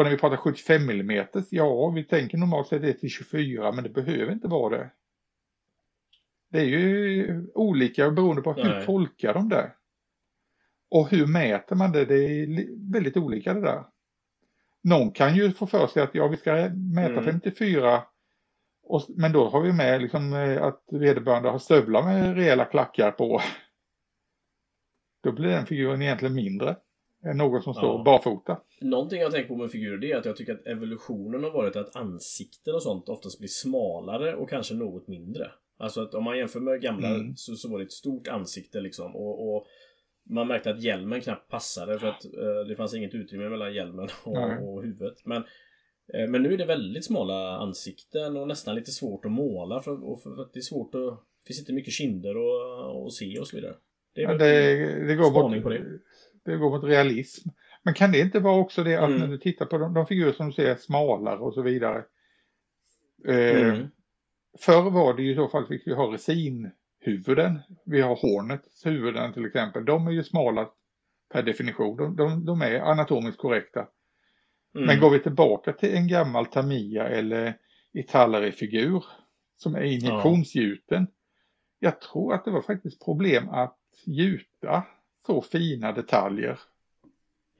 [0.00, 3.84] och när vi pratar 75 mm, ja vi tänker normalt sett det till 24 men
[3.84, 4.90] det behöver inte vara det.
[6.50, 8.86] Det är ju olika beroende på hur Nej.
[8.86, 9.72] tolkar de det.
[10.90, 12.04] Och hur mäter man det?
[12.04, 13.84] Det är väldigt olika det där.
[14.82, 16.52] Någon kan ju få för sig att ja, vi ska
[16.94, 17.24] mäta mm.
[17.24, 18.02] 54
[18.82, 23.10] och, men då har vi med liksom eh, att vederbörande har stövlar med rejäla klackar
[23.10, 23.40] på.
[25.22, 26.76] Då blir den figuren egentligen mindre
[27.22, 28.02] någon som står ja.
[28.04, 28.60] barfota.
[28.80, 31.76] Någonting jag tänker på med figurer det är att jag tycker att evolutionen har varit
[31.76, 35.50] att ansikten och sånt oftast blir smalare och kanske något mindre.
[35.78, 37.36] Alltså att om man jämför med gamla mm.
[37.36, 39.66] så, så var det ett stort ansikte liksom och, och
[40.30, 44.08] man märkte att hjälmen knappt passade för att eh, det fanns inget utrymme mellan hjälmen
[44.24, 45.16] och, och huvudet.
[45.24, 45.42] Men,
[46.14, 50.04] eh, men nu är det väldigt smala ansikten och nästan lite svårt att måla för,
[50.04, 51.20] och för att det är svårt att...
[51.42, 52.30] Det finns inte mycket kinder
[53.06, 53.74] att se och så vidare.
[54.14, 56.00] Det, ja, det, det går bort, på det
[56.44, 57.48] det går mot realism.
[57.82, 59.20] Men kan det inte vara också det att mm.
[59.20, 62.04] när du tittar på de, de figurer som du ser smalare och så vidare.
[63.28, 63.88] Eh, mm.
[64.58, 67.58] Förr var det ju i så fall fick vi ha resinhuvuden.
[67.84, 69.84] Vi har Hornets huvuden till exempel.
[69.84, 70.68] De är ju smala
[71.32, 71.96] per definition.
[71.96, 73.88] De, de, de är anatomiskt korrekta.
[74.74, 74.86] Mm.
[74.86, 77.54] Men går vi tillbaka till en gammal Tamiya eller
[77.92, 79.04] Italari-figur
[79.56, 81.06] som är injektionsgjuten.
[81.08, 81.16] Ja.
[81.78, 84.84] Jag tror att det var faktiskt problem att gjuta
[85.26, 86.58] så fina detaljer.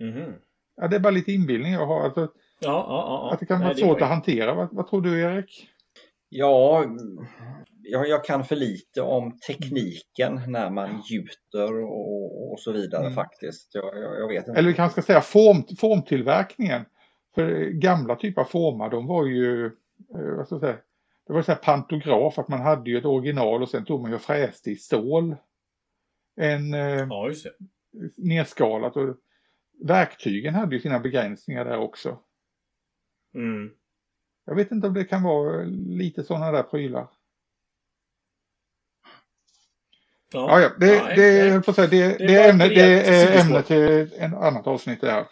[0.00, 0.32] Mm.
[0.76, 2.04] Ja, det är bara lite inbildning jag har.
[2.04, 2.28] Alltså, ja,
[2.61, 3.30] ja, ja.
[3.32, 4.54] Att det kan vara svårt att hantera.
[4.54, 5.68] Vad, vad, tror du Erik?
[6.28, 6.84] Ja,
[7.82, 13.14] jag, jag, kan för lite om tekniken när man gjuter och, och så vidare mm.
[13.14, 13.74] faktiskt.
[13.74, 14.58] Jag, jag, vet inte.
[14.58, 16.84] Eller vi kanske ska säga form, formtillverkningen.
[17.34, 20.76] För gamla typer av formar, de var ju, eh, vad ska jag säga,
[21.26, 24.11] det var så här pantograf, att man hade ju ett original och sen tog man
[24.11, 25.36] ju och fräste i stål
[26.37, 27.53] en eh, ja, just det.
[28.16, 29.16] nedskalat och
[29.85, 32.18] verktygen hade ju sina begränsningar där också.
[33.35, 33.70] Mm.
[34.45, 37.07] Jag vet inte om det kan vara lite sådana där prylar.
[40.33, 43.41] Ja, ja, ja det, ja, det, nej, säga, det, det, det, är ämne, det är
[43.41, 45.26] ämne till en annat avsnitt det här.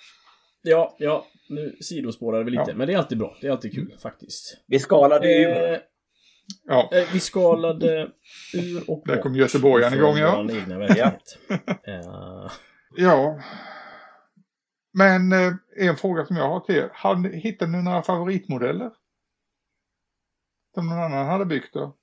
[0.62, 2.74] Ja, ja, nu sidospårar vi lite, ja.
[2.76, 3.36] men det är alltid bra.
[3.40, 4.64] Det är alltid kul faktiskt.
[4.66, 5.78] Vi skalade ju eh,
[6.64, 6.90] Ja.
[6.92, 8.10] Eh, vi skalade
[8.54, 10.46] ur och Där kom Göteborgaren igång ja.
[10.50, 11.38] egna verklighet.
[11.48, 12.50] uh.
[12.96, 13.40] Ja.
[14.92, 17.32] Men eh, en fråga som jag har till er.
[17.32, 18.90] Hittade ni några favoritmodeller?
[20.74, 21.96] Som någon annan hade byggt då?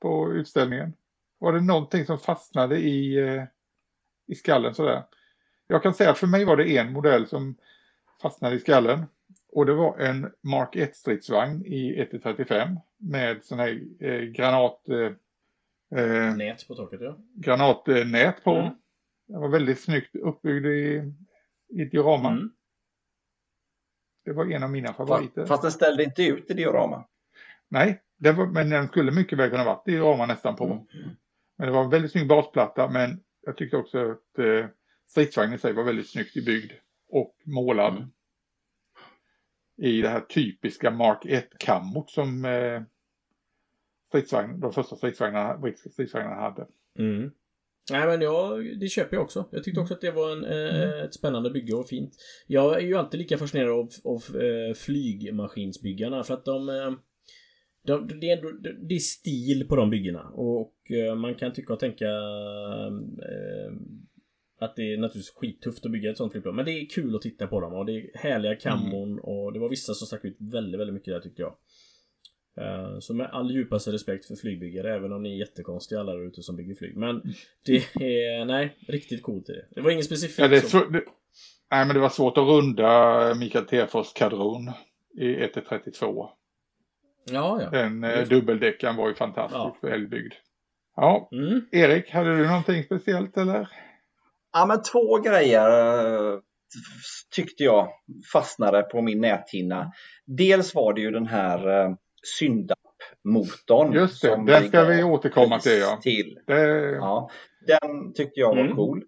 [0.00, 0.92] På utställningen?
[1.38, 3.44] Var det någonting som fastnade i, eh,
[4.26, 5.04] i skallen sådär?
[5.66, 7.56] Jag kan säga att för mig var det en modell som
[8.22, 9.06] fastnade i skallen.
[9.52, 14.88] Och det var en Mark 1 stridsvagn i 135 med sån här eh, granat...
[14.88, 15.12] Eh,
[16.00, 17.18] eh nät på taket ja.
[17.34, 18.54] Granatnät på.
[18.54, 18.74] Mm.
[19.28, 21.12] Den var väldigt snyggt uppbyggd i,
[21.68, 22.30] i diorama.
[22.30, 22.50] Mm.
[24.24, 25.46] Det var en av mina favoriter.
[25.46, 27.04] Fast den ställde inte ut i diorama.
[27.68, 30.64] Nej, det var, men den skulle mycket väl kunna varit i diorama nästan på.
[30.64, 30.84] Mm.
[31.58, 34.66] Men det var en väldigt snygg basplatta men jag tyckte också att eh,
[35.06, 36.72] stridsvagnen i sig var väldigt snyggt byggd
[37.08, 37.96] och målad.
[37.96, 38.08] Mm.
[39.76, 42.82] I det här typiska Mark 1-kammot som eh,
[44.12, 46.66] stridsvagn, de första stridsvagnarna, brittiska stridsvagnarna hade.
[46.98, 47.30] Mm.
[47.90, 49.48] Nej men jag, det köper jag också.
[49.50, 51.04] Jag tyckte också att det var en, eh, mm.
[51.04, 52.14] ett spännande bygge och fint.
[52.46, 56.92] Jag är ju alltid lika fascinerad av, av eh, flygmaskinsbyggarna för att de, eh,
[57.86, 58.50] de det, är ändå,
[58.88, 60.72] det är stil på de byggena och
[61.16, 62.06] man kan tycka och tänka
[64.58, 66.56] att det är naturligtvis skittufft att bygga ett sånt flygplan.
[66.56, 69.24] Men det är kul att titta på dem och det är härliga kammon mm.
[69.24, 71.56] och det var vissa som stack ut väldigt, väldigt mycket där tyckte jag.
[72.60, 76.26] Uh, så med all djupaste respekt för flygbyggare, även om ni är jättekonstiga alla där
[76.26, 76.96] ute som bygger flyg.
[76.96, 77.22] Men
[77.66, 79.66] det är, nej, riktigt coolt är det.
[79.70, 80.84] Det var ingen specifik ja, det så...
[80.84, 81.04] det,
[81.72, 84.72] Nej, men det var svårt att runda Mikael Tefors kadron
[85.18, 86.28] i 1-32.
[87.30, 87.70] Ja, ja.
[87.70, 89.88] Den eh, dubbeldäckaren var ju fantastisk ja.
[89.88, 90.32] välbyggd.
[90.96, 91.66] Ja, mm.
[91.72, 93.68] Erik, hade du någonting speciellt eller?
[94.52, 95.68] Ja, men två grejer
[96.34, 96.40] eh,
[97.34, 97.88] tyckte jag
[98.32, 99.92] fastnade på min näthinna.
[100.26, 103.92] Dels var det ju den här eh, Syndap-motorn.
[103.92, 105.78] Just det, den ska vi återkomma till.
[105.78, 105.98] Ja.
[106.02, 106.38] till.
[106.46, 106.90] Det...
[106.90, 107.30] Ja,
[107.66, 108.76] den tyckte jag var mm.
[108.76, 109.02] cool.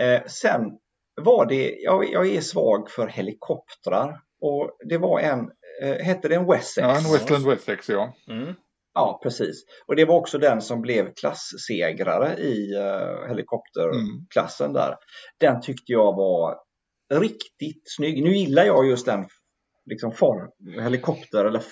[0.00, 0.78] Eh, sen
[1.20, 5.50] var det, jag, jag, är svag för helikoptrar och det var en,
[5.82, 6.76] eh, hette det en Wessex?
[6.76, 8.14] Ja, en Westland Wessex ja.
[8.28, 8.54] Mm.
[8.94, 9.64] Ja, precis.
[9.86, 14.96] Och det var också den som blev klasssegrare i uh, helikopterklassen där.
[15.40, 16.56] Den tyckte jag var
[17.14, 18.22] riktigt snygg.
[18.22, 19.26] Nu gillar jag just den
[19.86, 20.50] liksom far,
[20.82, 21.62] helikopter eller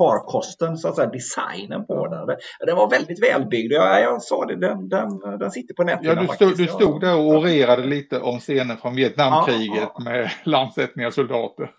[0.00, 2.36] farkosten, så att säga, designen på den.
[2.66, 3.72] Den var väldigt välbyggd.
[3.72, 6.04] Jag, jag sa det, den, den, den sitter på nätet.
[6.06, 10.04] Ja, du stod, du stod där och orerade lite om scenen från Vietnamkriget ja, ja.
[10.04, 11.70] med landsättningar soldater.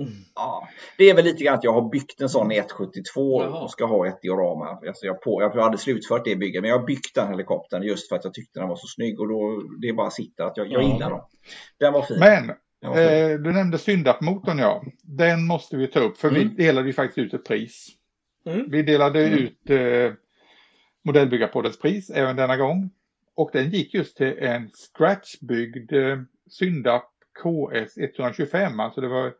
[0.00, 0.12] Mm.
[0.34, 0.68] Ja,
[0.98, 3.62] det är väl lite grann att jag har byggt en sån 172 Jaha.
[3.62, 4.78] och ska ha ett diorama.
[4.86, 8.08] Alltså jag, på, jag hade slutfört det bygget men jag har byggt den helikoptern just
[8.08, 10.72] för att jag tyckte den var så snygg och då det bara sitter att jag,
[10.72, 11.20] jag gillar dem.
[11.78, 12.18] Den var fin.
[12.18, 12.52] Men
[12.84, 14.84] eh, du nämnde Syndap-motorn ja.
[15.02, 16.40] Den måste vi ta upp för mm.
[16.40, 17.88] vi delade ju faktiskt ut ett pris.
[18.46, 18.70] Mm.
[18.70, 19.38] Vi delade mm.
[19.38, 20.12] ut eh,
[21.02, 22.90] Modellbyggarpoddens pris även denna gång.
[23.34, 26.18] Och den gick just till en scratchbyggd eh,
[26.50, 27.10] Syndap
[27.42, 28.80] KS 125.
[28.80, 29.32] Alltså det var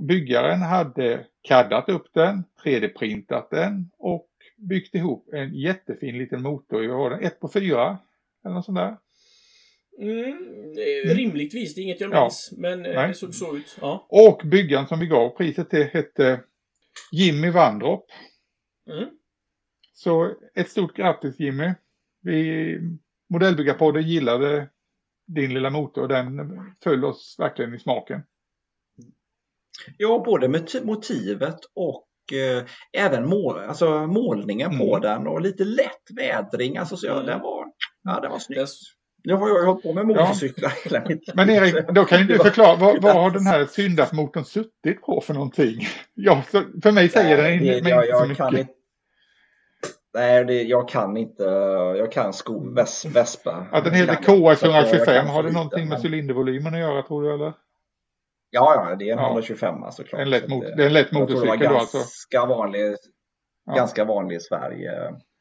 [0.00, 6.84] Byggaren hade kaddat upp den, 3D-printat den och byggt ihop en jättefin liten motor.
[6.84, 7.98] Jag har den 1 på 4
[8.44, 8.96] eller något sånt där.
[9.98, 10.74] Mm,
[11.16, 12.48] rimligtvis, det är inget jag minns.
[12.52, 12.56] Ja.
[12.60, 13.08] Men eh, Nej.
[13.08, 13.76] det såg så ut.
[13.80, 14.06] Ja.
[14.08, 16.40] Och byggaren som vi gav priset till hette
[17.12, 18.06] Jimmy Vandrop.
[18.90, 19.08] Mm.
[19.92, 21.74] Så ett stort grattis Jimmy.
[22.22, 22.78] Vi
[23.32, 24.68] Modellbyggarpodden gillade
[25.26, 26.08] din lilla motor.
[26.08, 26.50] Den
[26.82, 28.22] föll oss verkligen i smaken.
[29.98, 34.78] Ja, både med motivet och eh, även mål, alltså målningen mm.
[34.78, 36.76] på den och lite lätt vädring.
[36.76, 37.26] Alltså, så, ja, mm.
[37.26, 37.66] den var,
[38.02, 38.58] ja, den var snygg.
[39.24, 40.90] Nu har jag hållit på med motorcyklar ja.
[40.90, 44.44] hela mitt Men Erik, då kan ju du förklara, vad, vad har den här syndasmotorn
[44.44, 45.80] suttit på för någonting?
[46.14, 46.42] Ja,
[46.82, 48.36] för mig säger den inte jag, jag.
[48.36, 48.72] Kan inte,
[50.14, 51.42] nej, det, jag kan inte,
[51.98, 53.66] jag kan sko, väs, Vespa.
[53.72, 57.52] Att den heter KS125, har det någonting med cylindervolymen att göra tror du eller?
[58.50, 59.26] Ja, ja, det är en ja.
[59.26, 60.20] 125 såklart.
[60.20, 61.96] En lätt mot, det är en lätt motorcykel då alltså?
[61.96, 62.96] Ganska vanlig,
[63.66, 63.74] ja.
[63.74, 64.92] ganska vanlig i Sverige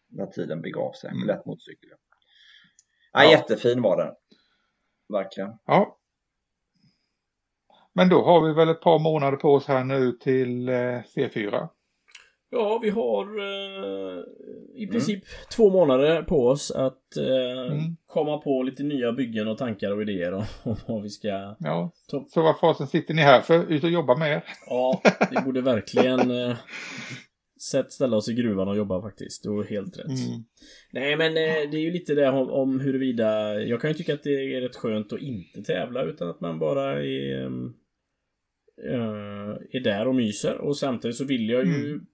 [0.09, 1.09] när tiden begav sig.
[1.09, 1.27] Mm.
[1.27, 1.89] Lätt motorcykel.
[3.13, 3.23] Ja.
[3.23, 4.13] Ja, Jättefin var den.
[5.09, 5.49] Verkligen.
[5.65, 5.97] Ja.
[7.93, 10.73] Men då har vi väl ett par månader på oss här nu till eh,
[11.15, 11.69] C4.
[12.53, 14.23] Ja, vi har eh,
[14.75, 15.45] i princip mm.
[15.55, 17.97] två månader på oss att eh, mm.
[18.07, 21.55] komma på lite nya byggen och tankar och idéer om, om vad vi ska...
[21.59, 22.25] Ja, ta...
[22.29, 23.71] så vad fasen sitter ni här för?
[23.71, 24.43] Ut och jobba med er?
[24.67, 25.01] Ja,
[25.31, 26.55] vi borde verkligen eh,
[27.61, 29.43] sätt ställa oss i gruvan och jobba faktiskt.
[29.43, 30.05] Du har helt rätt.
[30.05, 30.43] Mm.
[30.91, 33.61] Nej, men eh, det är ju lite det om, om huruvida...
[33.61, 36.59] Jag kan ju tycka att det är rätt skönt att inte tävla utan att man
[36.59, 37.45] bara är...
[38.85, 42.05] Uh, är där och myser och samtidigt så vill jag ju mm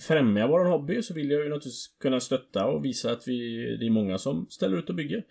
[0.00, 3.36] främja vår hobby så vill jag ju naturligtvis kunna stötta och visa att vi,
[3.80, 5.24] det är många som ställer ut och bygger.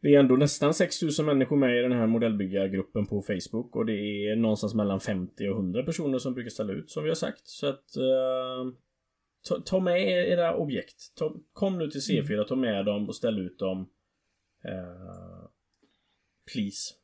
[0.00, 3.92] Vi är ändå nästan 6000 människor med i den här modellbyggargruppen på Facebook och det
[3.92, 7.48] är någonstans mellan 50 och 100 personer som brukar ställa ut som vi har sagt.
[7.48, 8.72] Så att uh,
[9.48, 11.16] ta, ta, med era objekt.
[11.18, 12.46] Ta, kom nu till C4, mm.
[12.46, 13.80] ta med dem och ställ ut dem.
[14.68, 15.48] Uh,
[16.52, 16.94] please.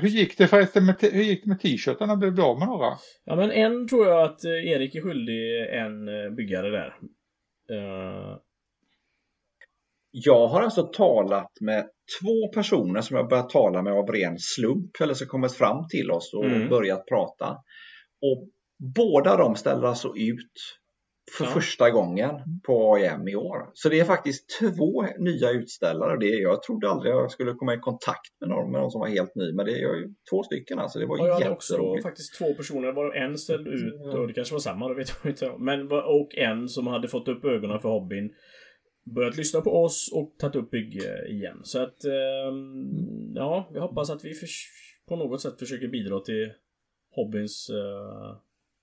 [0.00, 2.16] hur gick det förresten med, hur gick det med t-shirtarna?
[2.16, 2.92] Blev du av med några?
[3.24, 6.94] Ja men en tror jag att eh, Erik är skyldig en eh, byggare där.
[7.70, 8.38] Uh...
[10.14, 11.88] Jag har alltså talat med
[12.20, 16.10] två personer som jag börjat tala med av ren slump eller som kommit fram till
[16.10, 16.68] oss och mm.
[16.68, 17.50] börjat prata.
[18.22, 18.48] Och
[18.94, 20.81] båda de ställer alltså ut
[21.38, 21.50] för ja.
[21.50, 22.30] första gången
[22.66, 23.70] på AIM i år.
[23.74, 26.16] Så det är faktiskt två nya utställare.
[26.20, 29.08] Det jag trodde aldrig jag skulle komma i kontakt med någon, med någon som var
[29.08, 30.98] helt ny, men det är ju två stycken alltså.
[30.98, 34.32] Det var ja, jag hade också faktiskt två personer, var en ställd ut och det
[34.32, 35.52] kanske var samma, det vet jag inte.
[35.58, 38.32] Men, och en som hade fått upp ögonen för hobbyn
[39.14, 41.60] börjat lyssna på oss och tagit upp bygge igen.
[41.62, 42.52] Så att eh,
[43.34, 44.48] ja, vi hoppas att vi för,
[45.08, 46.52] på något sätt försöker bidra till
[47.10, 48.36] hobbyns eh,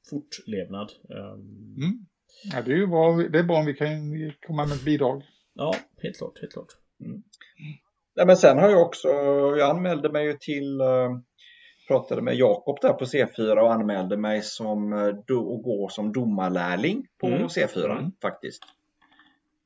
[0.09, 0.91] fortlevnad.
[1.09, 2.05] Um, mm.
[2.43, 3.11] Ja, det är ju bra.
[3.11, 3.87] Det är bra om vi kan
[4.47, 5.23] komma med ett bidrag.
[5.53, 6.67] Ja, helt klart, helt klart.
[7.05, 7.23] Mm.
[8.13, 9.07] Ja, men sen har jag också,
[9.57, 11.19] jag anmälde mig ju till, äh,
[11.87, 14.89] pratade med Jakob där på C4 och anmälde mig som,
[15.27, 17.47] do, och gå som domarlärling på mm.
[17.47, 18.11] C4 mm.
[18.21, 18.63] faktiskt.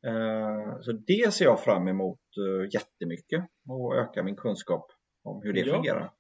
[0.06, 2.20] Äh, så det ser jag fram emot
[2.74, 4.92] jättemycket och öka min kunskap
[5.24, 5.76] om hur det ja.
[5.76, 6.12] fungerar.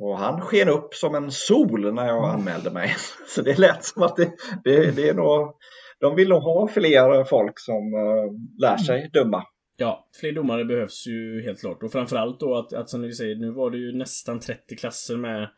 [0.00, 2.94] Och han sken upp som en sol när jag anmälde mig.
[3.26, 4.32] Så det lät som att det,
[4.64, 5.54] det, det är nog,
[6.00, 9.44] de vill nog ha fler folk som uh, lär sig döma.
[9.76, 11.82] Ja, fler domare behövs ju helt klart.
[11.82, 15.16] Och framförallt då att, att som ni säger, nu var det ju nästan 30 klasser
[15.16, 15.48] med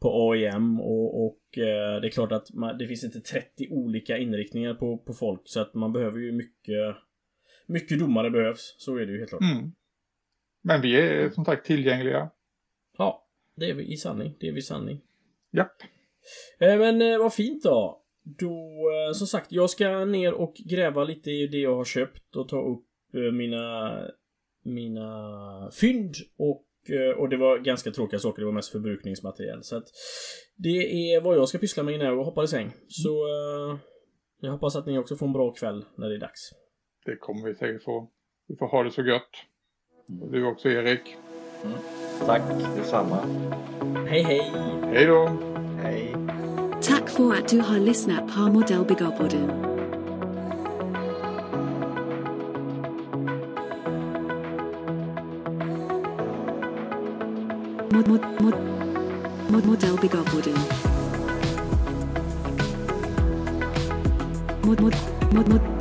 [0.00, 4.18] på AIM och, och eh, det är klart att man, det finns inte 30 olika
[4.18, 6.96] inriktningar på, på folk så att man behöver ju mycket
[7.66, 9.42] Mycket domare behövs, så är det ju helt klart.
[9.42, 9.72] Mm.
[10.62, 12.30] Men vi är som sagt tillgängliga.
[13.56, 14.36] Ja, det är vi i sanning.
[14.40, 15.00] Det är vi i sanning.
[15.52, 15.82] Japp.
[16.60, 18.02] Eh, men eh, vad fint då.
[18.22, 22.36] Då, eh, som sagt, jag ska ner och gräva lite i det jag har köpt
[22.36, 22.86] och ta upp
[23.32, 24.02] mina
[24.64, 26.64] mina fynd och,
[27.16, 28.42] och det var ganska tråkiga saker.
[28.42, 29.62] Det var mest förbrukningsmaterial.
[29.62, 29.84] Så att
[30.56, 32.72] det är vad jag ska pyssla med innan jag hoppar i säng.
[32.88, 33.28] Så
[34.40, 36.50] jag hoppas att ni också får en bra kväll när det är dags.
[37.04, 38.10] Det kommer vi säkert få.
[38.48, 39.30] Vi får ha det så gött.
[40.22, 41.16] Och du också Erik.
[41.66, 42.26] Mm.
[42.26, 42.42] Tack
[42.76, 43.18] detsamma.
[44.08, 44.52] Hej hej.
[44.92, 45.30] Hej då.
[45.82, 46.16] Hej.
[46.82, 49.46] Tack för att du har lyssnat på Modellbyggarpodden.
[57.90, 58.54] Mod, mod, mod,
[59.48, 60.58] mod, Modellbyggarpodden.
[64.62, 64.94] Mod, mod,
[65.32, 65.75] mod, mod